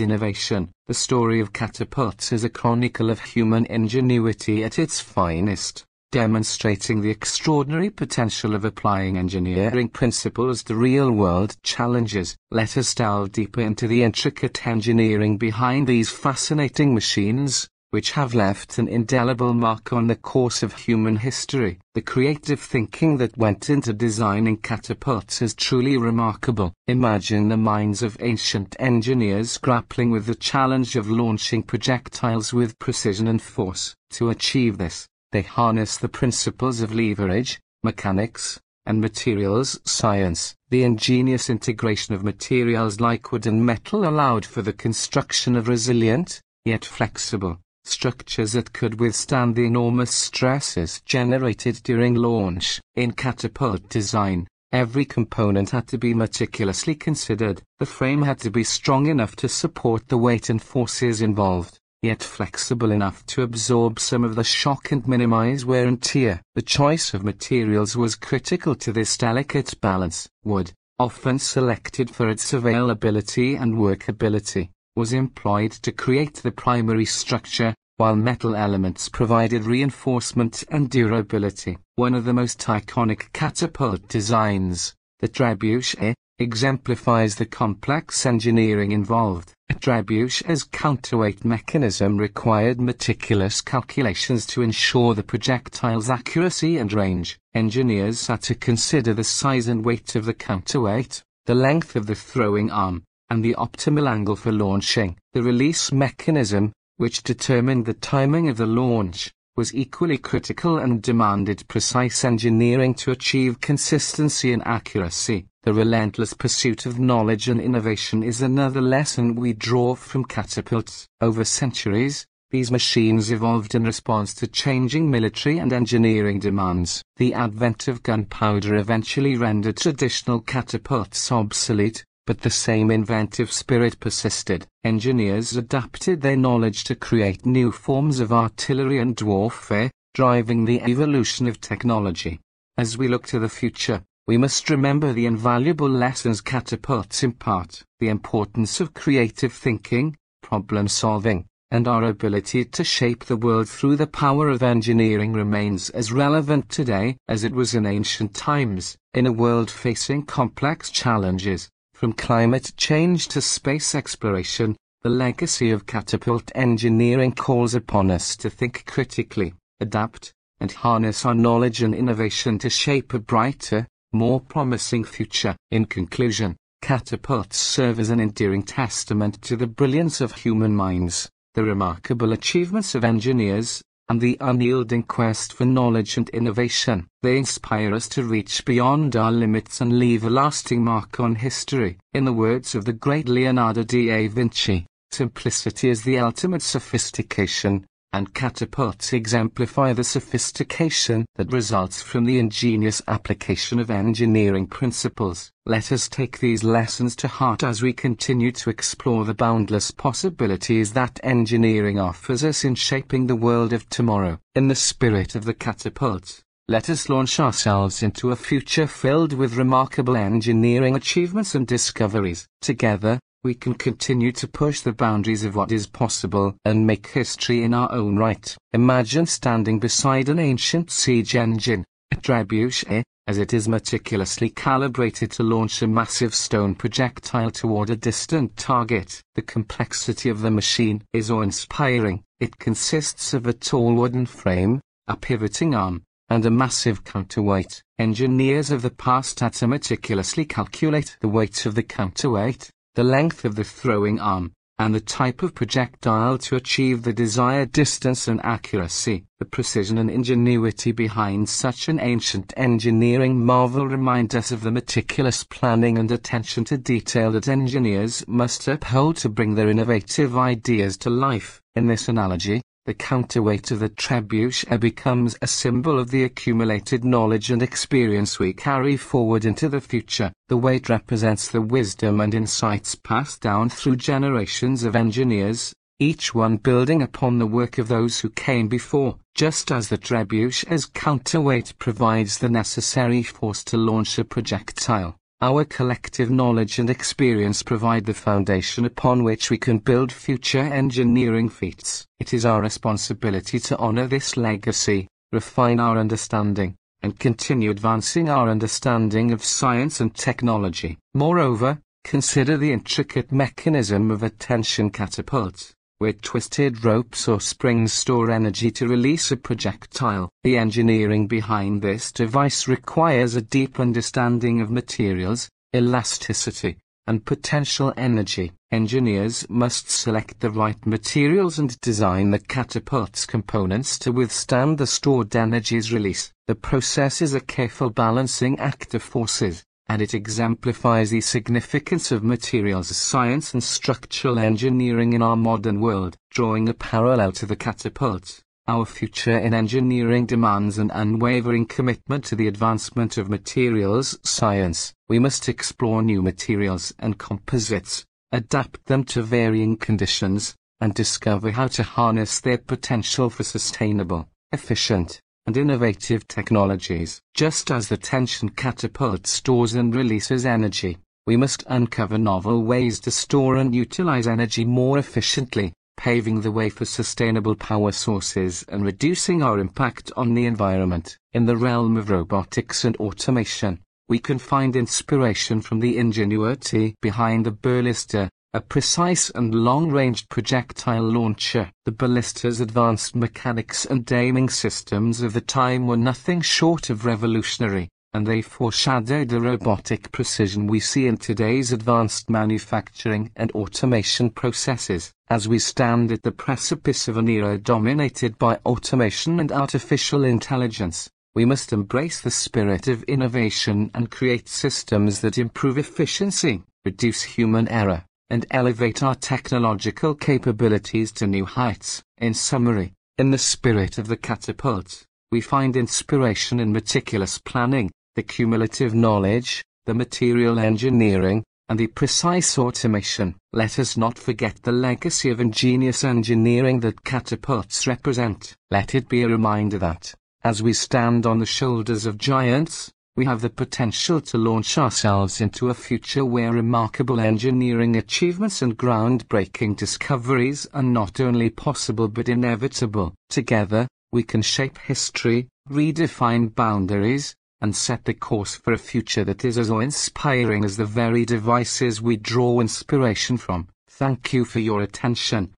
innovation. 0.00 0.70
The 0.86 0.94
story 0.94 1.40
of 1.40 1.52
catapults 1.52 2.32
is 2.32 2.44
a 2.44 2.48
chronicle 2.48 3.10
of 3.10 3.18
human 3.20 3.66
ingenuity 3.66 4.62
at 4.62 4.78
its 4.78 5.00
finest 5.00 5.84
demonstrating 6.12 7.00
the 7.00 7.10
extraordinary 7.10 7.90
potential 7.90 8.54
of 8.54 8.64
applying 8.64 9.16
engineering 9.16 9.88
principles 9.88 10.62
to 10.62 10.76
real-world 10.76 11.56
challenges. 11.62 12.36
Let 12.50 12.76
us 12.76 12.94
delve 12.94 13.32
deeper 13.32 13.62
into 13.62 13.88
the 13.88 14.04
intricate 14.04 14.66
engineering 14.66 15.38
behind 15.38 15.86
these 15.86 16.10
fascinating 16.10 16.92
machines, 16.94 17.66
which 17.92 18.12
have 18.12 18.34
left 18.34 18.78
an 18.78 18.88
indelible 18.88 19.54
mark 19.54 19.92
on 19.92 20.06
the 20.06 20.16
course 20.16 20.62
of 20.62 20.74
human 20.74 21.16
history. 21.16 21.78
The 21.94 22.02
creative 22.02 22.60
thinking 22.60 23.16
that 23.16 23.36
went 23.36 23.70
into 23.70 23.92
designing 23.94 24.58
catapults 24.58 25.42
is 25.42 25.54
truly 25.54 25.96
remarkable. 25.96 26.74
Imagine 26.86 27.48
the 27.48 27.56
minds 27.56 28.02
of 28.02 28.16
ancient 28.20 28.76
engineers 28.78 29.56
grappling 29.58 30.10
with 30.10 30.26
the 30.26 30.34
challenge 30.34 30.94
of 30.94 31.10
launching 31.10 31.62
projectiles 31.62 32.52
with 32.52 32.78
precision 32.78 33.28
and 33.28 33.40
force. 33.40 33.94
To 34.12 34.28
achieve 34.30 34.76
this, 34.76 35.06
they 35.32 35.42
harness 35.42 35.96
the 35.96 36.08
principles 36.08 36.82
of 36.82 36.94
leverage, 36.94 37.58
mechanics, 37.82 38.60
and 38.84 39.00
materials 39.00 39.80
science. 39.84 40.54
The 40.68 40.84
ingenious 40.84 41.48
integration 41.48 42.14
of 42.14 42.22
materials 42.22 43.00
like 43.00 43.32
wood 43.32 43.46
and 43.46 43.64
metal 43.64 44.06
allowed 44.06 44.44
for 44.44 44.60
the 44.60 44.72
construction 44.72 45.56
of 45.56 45.68
resilient, 45.68 46.40
yet 46.64 46.84
flexible, 46.84 47.60
structures 47.84 48.52
that 48.52 48.72
could 48.74 49.00
withstand 49.00 49.56
the 49.56 49.64
enormous 49.64 50.10
stresses 50.10 51.00
generated 51.06 51.80
during 51.82 52.14
launch. 52.14 52.80
In 52.94 53.12
catapult 53.12 53.88
design, 53.88 54.46
every 54.70 55.06
component 55.06 55.70
had 55.70 55.88
to 55.88 55.98
be 55.98 56.12
meticulously 56.12 56.94
considered. 56.94 57.62
The 57.78 57.86
frame 57.86 58.22
had 58.22 58.38
to 58.40 58.50
be 58.50 58.64
strong 58.64 59.06
enough 59.06 59.34
to 59.36 59.48
support 59.48 60.08
the 60.08 60.18
weight 60.18 60.50
and 60.50 60.60
forces 60.60 61.22
involved 61.22 61.78
yet 62.02 62.20
flexible 62.20 62.90
enough 62.90 63.24
to 63.26 63.42
absorb 63.42 63.98
some 63.98 64.24
of 64.24 64.34
the 64.34 64.42
shock 64.42 64.90
and 64.90 65.06
minimize 65.06 65.64
wear 65.64 65.86
and 65.86 66.02
tear. 66.02 66.42
The 66.56 66.62
choice 66.62 67.14
of 67.14 67.22
materials 67.22 67.96
was 67.96 68.16
critical 68.16 68.74
to 68.76 68.92
this 68.92 69.16
delicate 69.16 69.80
balance. 69.80 70.28
Wood, 70.42 70.72
often 70.98 71.38
selected 71.38 72.10
for 72.10 72.28
its 72.28 72.52
availability 72.52 73.54
and 73.54 73.74
workability, 73.74 74.70
was 74.96 75.12
employed 75.12 75.70
to 75.70 75.92
create 75.92 76.34
the 76.34 76.50
primary 76.50 77.04
structure, 77.04 77.72
while 77.98 78.16
metal 78.16 78.56
elements 78.56 79.08
provided 79.08 79.64
reinforcement 79.64 80.64
and 80.70 80.90
durability. 80.90 81.78
One 81.94 82.14
of 82.14 82.24
the 82.24 82.32
most 82.32 82.58
iconic 82.62 83.32
catapult 83.32 84.08
designs, 84.08 84.92
the 85.20 85.28
trebuchet, 85.28 86.14
exemplifies 86.38 87.36
the 87.36 87.46
complex 87.46 88.26
engineering 88.26 88.92
involved. 88.92 89.52
A 89.70 89.74
trebuchet's 89.74 90.64
counterweight 90.64 91.44
mechanism 91.44 92.18
required 92.18 92.80
meticulous 92.80 93.60
calculations 93.60 94.44
to 94.46 94.62
ensure 94.62 95.14
the 95.14 95.22
projectile's 95.22 96.10
accuracy 96.10 96.78
and 96.78 96.92
range. 96.92 97.38
Engineers 97.54 98.26
had 98.26 98.42
to 98.42 98.54
consider 98.54 99.14
the 99.14 99.24
size 99.24 99.68
and 99.68 99.84
weight 99.84 100.14
of 100.14 100.24
the 100.24 100.34
counterweight, 100.34 101.22
the 101.46 101.54
length 101.54 101.96
of 101.96 102.06
the 102.06 102.14
throwing 102.14 102.70
arm, 102.70 103.02
and 103.30 103.44
the 103.44 103.54
optimal 103.54 104.08
angle 104.08 104.36
for 104.36 104.52
launching. 104.52 105.16
The 105.32 105.42
release 105.42 105.90
mechanism, 105.92 106.72
which 106.96 107.22
determined 107.22 107.86
the 107.86 107.94
timing 107.94 108.48
of 108.48 108.56
the 108.56 108.66
launch, 108.66 109.32
was 109.54 109.74
equally 109.74 110.16
critical 110.16 110.78
and 110.78 111.02
demanded 111.02 111.66
precise 111.68 112.24
engineering 112.24 112.94
to 112.94 113.10
achieve 113.10 113.60
consistency 113.60 114.52
and 114.52 114.66
accuracy. 114.66 115.46
The 115.64 115.74
relentless 115.74 116.32
pursuit 116.32 116.86
of 116.86 116.98
knowledge 116.98 117.48
and 117.48 117.60
innovation 117.60 118.22
is 118.22 118.40
another 118.40 118.80
lesson 118.80 119.36
we 119.36 119.52
draw 119.52 119.94
from 119.94 120.24
catapults. 120.24 121.06
Over 121.20 121.44
centuries, 121.44 122.26
these 122.50 122.70
machines 122.70 123.30
evolved 123.30 123.74
in 123.74 123.84
response 123.84 124.34
to 124.34 124.46
changing 124.46 125.10
military 125.10 125.58
and 125.58 125.72
engineering 125.72 126.38
demands. 126.38 127.02
The 127.16 127.32
advent 127.32 127.88
of 127.88 128.02
gunpowder 128.02 128.74
eventually 128.74 129.36
rendered 129.36 129.76
traditional 129.76 130.40
catapults 130.40 131.30
obsolete, 131.30 132.04
but 132.26 132.40
the 132.40 132.50
same 132.50 132.90
inventive 132.90 133.50
spirit 133.50 133.98
persisted. 133.98 134.66
Engineers 134.84 135.56
adapted 135.56 136.20
their 136.20 136.36
knowledge 136.36 136.84
to 136.84 136.94
create 136.94 137.44
new 137.44 137.72
forms 137.72 138.20
of 138.20 138.32
artillery 138.32 138.98
and 138.98 139.20
warfare, 139.20 139.90
driving 140.14 140.64
the 140.64 140.80
evolution 140.82 141.48
of 141.48 141.60
technology. 141.60 142.38
As 142.78 142.96
we 142.96 143.08
look 143.08 143.26
to 143.26 143.38
the 143.38 143.48
future, 143.48 144.02
we 144.26 144.38
must 144.38 144.70
remember 144.70 145.12
the 145.12 145.26
invaluable 145.26 145.88
lessons 145.88 146.40
catapults 146.40 147.24
impart, 147.24 147.82
the 147.98 148.08
importance 148.08 148.80
of 148.80 148.94
creative 148.94 149.52
thinking, 149.52 150.16
problem 150.42 150.86
solving, 150.86 151.44
and 151.72 151.88
our 151.88 152.04
ability 152.04 152.64
to 152.66 152.84
shape 152.84 153.24
the 153.24 153.36
world 153.36 153.68
through 153.68 153.96
the 153.96 154.06
power 154.06 154.48
of 154.48 154.62
engineering 154.62 155.32
remains 155.32 155.90
as 155.90 156.12
relevant 156.12 156.68
today 156.68 157.16
as 157.26 157.42
it 157.42 157.52
was 157.52 157.74
in 157.74 157.84
ancient 157.84 158.32
times, 158.32 158.96
in 159.14 159.26
a 159.26 159.32
world 159.32 159.70
facing 159.70 160.22
complex 160.22 160.90
challenges, 160.90 161.68
from 162.02 162.12
climate 162.12 162.72
change 162.76 163.28
to 163.28 163.40
space 163.40 163.94
exploration, 163.94 164.74
the 165.02 165.08
legacy 165.08 165.70
of 165.70 165.86
catapult 165.86 166.50
engineering 166.56 167.30
calls 167.30 167.76
upon 167.76 168.10
us 168.10 168.36
to 168.36 168.50
think 168.50 168.84
critically, 168.86 169.54
adapt, 169.78 170.32
and 170.58 170.72
harness 170.72 171.24
our 171.24 171.32
knowledge 171.32 171.80
and 171.80 171.94
innovation 171.94 172.58
to 172.58 172.68
shape 172.68 173.14
a 173.14 173.20
brighter, 173.20 173.86
more 174.12 174.40
promising 174.40 175.04
future. 175.04 175.54
In 175.70 175.84
conclusion, 175.84 176.56
catapults 176.80 177.56
serve 177.56 178.00
as 178.00 178.10
an 178.10 178.18
endearing 178.18 178.64
testament 178.64 179.40
to 179.42 179.54
the 179.54 179.68
brilliance 179.68 180.20
of 180.20 180.32
human 180.32 180.74
minds, 180.74 181.30
the 181.54 181.62
remarkable 181.62 182.32
achievements 182.32 182.96
of 182.96 183.04
engineers, 183.04 183.80
and 184.08 184.20
the 184.20 184.36
unyielding 184.40 185.02
quest 185.02 185.52
for 185.52 185.64
knowledge 185.64 186.16
and 186.16 186.28
innovation. 186.30 187.08
They 187.22 187.38
inspire 187.38 187.94
us 187.94 188.08
to 188.10 188.24
reach 188.24 188.64
beyond 188.64 189.16
our 189.16 189.32
limits 189.32 189.80
and 189.80 189.98
leave 189.98 190.24
a 190.24 190.30
lasting 190.30 190.84
mark 190.84 191.20
on 191.20 191.36
history. 191.36 191.98
In 192.12 192.24
the 192.24 192.32
words 192.32 192.74
of 192.74 192.84
the 192.84 192.92
great 192.92 193.28
Leonardo 193.28 193.82
da 193.84 194.28
Vinci, 194.28 194.86
simplicity 195.10 195.88
is 195.88 196.02
the 196.02 196.18
ultimate 196.18 196.62
sophistication, 196.62 197.86
and 198.12 198.34
catapults 198.34 199.12
exemplify 199.12 199.92
the 199.92 200.04
sophistication 200.04 201.24
that 201.36 201.52
results 201.52 202.02
from 202.02 202.24
the 202.24 202.38
ingenious 202.38 203.00
application 203.08 203.78
of 203.78 203.90
engineering 203.90 204.66
principles. 204.66 205.50
Let 205.64 205.92
us 205.92 206.08
take 206.08 206.38
these 206.38 206.62
lessons 206.62 207.16
to 207.16 207.28
heart 207.28 207.62
as 207.62 207.82
we 207.82 207.92
continue 207.92 208.52
to 208.52 208.70
explore 208.70 209.24
the 209.24 209.34
boundless 209.34 209.90
possibilities 209.90 210.92
that 210.92 211.20
engineering 211.22 211.98
offers 211.98 212.44
us 212.44 212.64
in 212.64 212.74
shaping 212.74 213.26
the 213.26 213.36
world 213.36 213.72
of 213.72 213.88
tomorrow. 213.88 214.38
In 214.54 214.68
the 214.68 214.74
spirit 214.74 215.34
of 215.34 215.44
the 215.44 215.54
catapult, 215.54 216.42
let 216.68 216.88
us 216.88 217.08
launch 217.08 217.40
ourselves 217.40 218.02
into 218.02 218.30
a 218.30 218.36
future 218.36 218.86
filled 218.86 219.32
with 219.32 219.56
remarkable 219.56 220.16
engineering 220.16 220.94
achievements 220.96 221.54
and 221.54 221.66
discoveries. 221.66 222.46
Together, 222.60 223.18
we 223.44 223.54
can 223.54 223.74
continue 223.74 224.30
to 224.30 224.46
push 224.46 224.82
the 224.82 224.92
boundaries 224.92 225.44
of 225.44 225.56
what 225.56 225.72
is 225.72 225.86
possible 225.88 226.54
and 226.64 226.86
make 226.86 227.08
history 227.08 227.64
in 227.64 227.74
our 227.74 227.90
own 227.90 228.16
right. 228.16 228.56
Imagine 228.72 229.26
standing 229.26 229.80
beside 229.80 230.28
an 230.28 230.38
ancient 230.38 230.92
siege 230.92 231.34
engine, 231.34 231.84
a 232.12 232.16
trebuchet, 232.16 233.02
as 233.26 233.38
it 233.38 233.52
is 233.52 233.68
meticulously 233.68 234.48
calibrated 234.48 235.32
to 235.32 235.42
launch 235.42 235.82
a 235.82 235.88
massive 235.88 236.34
stone 236.34 236.74
projectile 236.74 237.50
toward 237.50 237.90
a 237.90 237.96
distant 237.96 238.56
target. 238.56 239.20
The 239.34 239.42
complexity 239.42 240.28
of 240.28 240.40
the 240.40 240.50
machine 240.50 241.02
is 241.12 241.30
awe-inspiring. 241.30 242.22
It 242.38 242.58
consists 242.58 243.34
of 243.34 243.46
a 243.46 243.52
tall 243.52 243.94
wooden 243.94 244.26
frame, 244.26 244.80
a 245.08 245.16
pivoting 245.16 245.74
arm, 245.74 246.04
and 246.28 246.46
a 246.46 246.50
massive 246.50 247.02
counterweight. 247.02 247.82
Engineers 247.98 248.70
of 248.70 248.82
the 248.82 248.90
past 248.90 249.40
had 249.40 249.54
to 249.54 249.66
meticulously 249.66 250.44
calculate 250.44 251.16
the 251.20 251.28
weight 251.28 251.66
of 251.66 251.74
the 251.74 251.82
counterweight, 251.82 252.70
the 252.94 253.04
length 253.04 253.44
of 253.46 253.54
the 253.54 253.64
throwing 253.64 254.20
arm, 254.20 254.52
and 254.78 254.94
the 254.94 255.00
type 255.00 255.42
of 255.42 255.54
projectile 255.54 256.36
to 256.36 256.56
achieve 256.56 257.02
the 257.02 257.12
desired 257.12 257.72
distance 257.72 258.28
and 258.28 258.44
accuracy. 258.44 259.24
The 259.38 259.44
precision 259.46 259.96
and 259.96 260.10
ingenuity 260.10 260.92
behind 260.92 261.48
such 261.48 261.88
an 261.88 261.98
ancient 262.00 262.52
engineering 262.56 263.44
marvel 263.44 263.86
remind 263.86 264.34
us 264.34 264.50
of 264.50 264.62
the 264.62 264.70
meticulous 264.70 265.44
planning 265.44 265.98
and 265.98 266.10
attention 266.10 266.64
to 266.64 266.76
detail 266.76 267.30
that 267.32 267.48
engineers 267.48 268.24
must 268.26 268.68
uphold 268.68 269.16
to 269.18 269.28
bring 269.28 269.54
their 269.54 269.68
innovative 269.68 270.36
ideas 270.36 270.96
to 270.98 271.10
life. 271.10 271.62
In 271.74 271.86
this 271.86 272.08
analogy, 272.08 272.60
the 272.84 272.94
counterweight 272.94 273.70
of 273.70 273.78
the 273.78 273.88
trebuchet 273.88 274.80
becomes 274.80 275.36
a 275.40 275.46
symbol 275.46 276.00
of 276.00 276.10
the 276.10 276.24
accumulated 276.24 277.04
knowledge 277.04 277.48
and 277.52 277.62
experience 277.62 278.40
we 278.40 278.52
carry 278.52 278.96
forward 278.96 279.44
into 279.44 279.68
the 279.68 279.80
future. 279.80 280.32
The 280.48 280.56
weight 280.56 280.88
represents 280.88 281.48
the 281.48 281.60
wisdom 281.60 282.20
and 282.20 282.34
insights 282.34 282.96
passed 282.96 283.40
down 283.40 283.68
through 283.68 283.96
generations 283.96 284.82
of 284.82 284.96
engineers, 284.96 285.72
each 286.00 286.34
one 286.34 286.56
building 286.56 287.02
upon 287.02 287.38
the 287.38 287.46
work 287.46 287.78
of 287.78 287.86
those 287.86 288.18
who 288.18 288.30
came 288.30 288.66
before, 288.66 289.16
just 289.36 289.70
as 289.70 289.88
the 289.88 289.96
trebuchet's 289.98 290.86
counterweight 290.86 291.74
provides 291.78 292.38
the 292.38 292.48
necessary 292.48 293.22
force 293.22 293.62
to 293.62 293.76
launch 293.76 294.18
a 294.18 294.24
projectile. 294.24 295.16
Our 295.42 295.64
collective 295.64 296.30
knowledge 296.30 296.78
and 296.78 296.88
experience 296.88 297.64
provide 297.64 298.04
the 298.04 298.14
foundation 298.14 298.84
upon 298.84 299.24
which 299.24 299.50
we 299.50 299.58
can 299.58 299.78
build 299.78 300.12
future 300.12 300.60
engineering 300.60 301.48
feats. 301.48 302.06
It 302.20 302.32
is 302.32 302.46
our 302.46 302.62
responsibility 302.62 303.58
to 303.58 303.76
honor 303.78 304.06
this 304.06 304.36
legacy, 304.36 305.08
refine 305.32 305.80
our 305.80 305.98
understanding, 305.98 306.76
and 307.02 307.18
continue 307.18 307.72
advancing 307.72 308.28
our 308.28 308.48
understanding 308.48 309.32
of 309.32 309.42
science 309.42 309.98
and 309.98 310.14
technology. 310.14 310.98
Moreover, 311.12 311.80
consider 312.04 312.56
the 312.56 312.70
intricate 312.70 313.32
mechanism 313.32 314.12
of 314.12 314.22
a 314.22 314.30
tension 314.30 314.90
catapult 314.90 315.74
where 316.02 316.12
twisted 316.12 316.84
ropes 316.84 317.28
or 317.28 317.40
springs 317.40 317.92
store 317.92 318.28
energy 318.28 318.72
to 318.72 318.88
release 318.88 319.30
a 319.30 319.36
projectile. 319.36 320.28
The 320.42 320.58
engineering 320.58 321.28
behind 321.28 321.80
this 321.80 322.10
device 322.10 322.66
requires 322.66 323.36
a 323.36 323.40
deep 323.40 323.78
understanding 323.78 324.60
of 324.60 324.68
materials, 324.68 325.48
elasticity, 325.72 326.78
and 327.06 327.24
potential 327.24 327.94
energy. 327.96 328.50
Engineers 328.72 329.46
must 329.48 329.92
select 329.92 330.40
the 330.40 330.50
right 330.50 330.84
materials 330.84 331.60
and 331.60 331.80
design 331.80 332.32
the 332.32 332.40
catapult's 332.40 333.24
components 333.24 333.96
to 334.00 334.10
withstand 334.10 334.78
the 334.78 334.88
stored 334.88 335.36
energy's 335.36 335.92
release. 335.92 336.32
The 336.48 336.56
process 336.56 337.22
is 337.22 337.32
a 337.32 337.40
careful 337.40 337.90
balancing 337.90 338.58
act 338.58 338.92
of 338.94 339.04
forces, 339.04 339.62
and 339.92 340.00
it 340.00 340.14
exemplifies 340.14 341.10
the 341.10 341.20
significance 341.20 342.10
of 342.10 342.24
materials 342.24 342.96
science 342.96 343.52
and 343.52 343.62
structural 343.62 344.38
engineering 344.38 345.12
in 345.12 345.20
our 345.20 345.36
modern 345.36 345.82
world. 345.82 346.16
Drawing 346.30 346.66
a 346.66 346.72
parallel 346.72 347.30
to 347.32 347.44
the 347.44 347.56
catapult, 347.56 348.42
our 348.66 348.86
future 348.86 349.36
in 349.36 349.52
engineering 349.52 350.24
demands 350.24 350.78
an 350.78 350.90
unwavering 350.94 351.66
commitment 351.66 352.24
to 352.24 352.34
the 352.34 352.48
advancement 352.48 353.18
of 353.18 353.28
materials 353.28 354.18
science. 354.22 354.94
We 355.10 355.18
must 355.18 355.46
explore 355.46 356.02
new 356.02 356.22
materials 356.22 356.94
and 356.98 357.18
composites, 357.18 358.06
adapt 358.32 358.86
them 358.86 359.04
to 359.12 359.20
varying 359.20 359.76
conditions, 359.76 360.56
and 360.80 360.94
discover 360.94 361.50
how 361.50 361.66
to 361.66 361.82
harness 361.82 362.40
their 362.40 362.56
potential 362.56 363.28
for 363.28 363.44
sustainable, 363.44 364.30
efficient, 364.52 365.20
and 365.46 365.56
innovative 365.56 366.26
technologies. 366.28 367.20
Just 367.34 367.70
as 367.70 367.88
the 367.88 367.96
tension 367.96 368.48
catapult 368.48 369.26
stores 369.26 369.74
and 369.74 369.94
releases 369.94 370.46
energy, 370.46 370.98
we 371.26 371.36
must 371.36 371.64
uncover 371.68 372.18
novel 372.18 372.64
ways 372.64 373.00
to 373.00 373.10
store 373.10 373.56
and 373.56 373.74
utilize 373.74 374.26
energy 374.26 374.64
more 374.64 374.98
efficiently, 374.98 375.72
paving 375.96 376.40
the 376.40 376.50
way 376.50 376.68
for 376.68 376.84
sustainable 376.84 377.54
power 377.54 377.92
sources 377.92 378.64
and 378.68 378.84
reducing 378.84 379.42
our 379.42 379.58
impact 379.58 380.10
on 380.16 380.34
the 380.34 380.46
environment. 380.46 381.16
In 381.32 381.46
the 381.46 381.56
realm 381.56 381.96
of 381.96 382.10
robotics 382.10 382.84
and 382.84 382.96
automation, 382.96 383.80
we 384.08 384.18
can 384.18 384.38
find 384.38 384.76
inspiration 384.76 385.60
from 385.60 385.80
the 385.80 385.96
ingenuity 385.96 386.94
behind 387.00 387.46
the 387.46 387.52
Ballista, 387.52 388.28
a 388.54 388.60
precise 388.60 389.30
and 389.30 389.54
long-range 389.54 390.28
projectile 390.28 391.02
launcher. 391.02 391.72
The 391.86 391.92
ballista's 391.92 392.60
advanced 392.60 393.16
mechanics 393.16 393.86
and 393.86 394.10
aiming 394.12 394.50
systems 394.50 395.22
of 395.22 395.32
the 395.32 395.40
time 395.40 395.86
were 395.86 395.96
nothing 395.96 396.42
short 396.42 396.90
of 396.90 397.06
revolutionary, 397.06 397.88
and 398.12 398.26
they 398.26 398.42
foreshadowed 398.42 399.30
the 399.30 399.40
robotic 399.40 400.12
precision 400.12 400.66
we 400.66 400.80
see 400.80 401.06
in 401.06 401.16
today's 401.16 401.72
advanced 401.72 402.28
manufacturing 402.28 403.32
and 403.36 403.50
automation 403.52 404.28
processes. 404.28 405.14
As 405.28 405.48
we 405.48 405.58
stand 405.58 406.12
at 406.12 406.22
the 406.22 406.30
precipice 406.30 407.08
of 407.08 407.16
an 407.16 407.28
era 407.28 407.56
dominated 407.56 408.36
by 408.38 408.56
automation 408.66 409.40
and 409.40 409.50
artificial 409.50 410.24
intelligence, 410.24 411.08
we 411.34 411.46
must 411.46 411.72
embrace 411.72 412.20
the 412.20 412.30
spirit 412.30 412.86
of 412.86 413.02
innovation 413.04 413.90
and 413.94 414.10
create 414.10 414.46
systems 414.46 415.22
that 415.22 415.38
improve 415.38 415.78
efficiency, 415.78 416.62
reduce 416.84 417.22
human 417.22 417.66
error, 417.68 418.04
and 418.32 418.46
elevate 418.50 419.02
our 419.02 419.14
technological 419.14 420.14
capabilities 420.14 421.12
to 421.12 421.26
new 421.26 421.44
heights. 421.44 422.02
In 422.16 422.32
summary, 422.32 422.94
in 423.18 423.30
the 423.30 423.36
spirit 423.36 423.98
of 423.98 424.08
the 424.08 424.16
catapult, 424.16 425.04
we 425.30 425.42
find 425.42 425.76
inspiration 425.76 426.58
in 426.58 426.72
meticulous 426.72 427.36
planning, 427.36 427.90
the 428.14 428.22
cumulative 428.22 428.94
knowledge, 428.94 429.62
the 429.84 429.92
material 429.92 430.58
engineering, 430.58 431.44
and 431.68 431.78
the 431.78 431.88
precise 431.88 432.56
automation. 432.56 433.34
Let 433.52 433.78
us 433.78 433.98
not 433.98 434.18
forget 434.18 434.62
the 434.62 434.72
legacy 434.72 435.28
of 435.28 435.38
ingenious 435.38 436.02
engineering 436.02 436.80
that 436.80 437.04
catapults 437.04 437.86
represent. 437.86 438.54
Let 438.70 438.94
it 438.94 439.10
be 439.10 439.24
a 439.24 439.28
reminder 439.28 439.78
that, 439.80 440.14
as 440.42 440.62
we 440.62 440.72
stand 440.72 441.26
on 441.26 441.38
the 441.38 441.44
shoulders 441.44 442.06
of 442.06 442.16
giants, 442.16 442.90
we 443.14 443.26
have 443.26 443.42
the 443.42 443.50
potential 443.50 444.22
to 444.22 444.38
launch 444.38 444.78
ourselves 444.78 445.42
into 445.42 445.68
a 445.68 445.74
future 445.74 446.24
where 446.24 446.50
remarkable 446.50 447.20
engineering 447.20 447.96
achievements 447.96 448.62
and 448.62 448.78
groundbreaking 448.78 449.76
discoveries 449.76 450.66
are 450.72 450.82
not 450.82 451.20
only 451.20 451.50
possible 451.50 452.08
but 452.08 452.30
inevitable. 452.30 453.14
Together, 453.28 453.86
we 454.12 454.22
can 454.22 454.40
shape 454.40 454.78
history, 454.78 455.46
redefine 455.68 456.54
boundaries, 456.54 457.34
and 457.60 457.76
set 457.76 458.06
the 458.06 458.14
course 458.14 458.54
for 458.54 458.72
a 458.72 458.78
future 458.78 459.24
that 459.24 459.44
is 459.44 459.58
as 459.58 459.70
awe-inspiring 459.70 460.64
as 460.64 460.78
the 460.78 460.86
very 460.86 461.26
devices 461.26 462.00
we 462.00 462.16
draw 462.16 462.60
inspiration 462.60 463.36
from. 463.36 463.68
Thank 463.88 464.32
you 464.32 464.46
for 464.46 464.58
your 464.58 464.80
attention. 464.80 465.50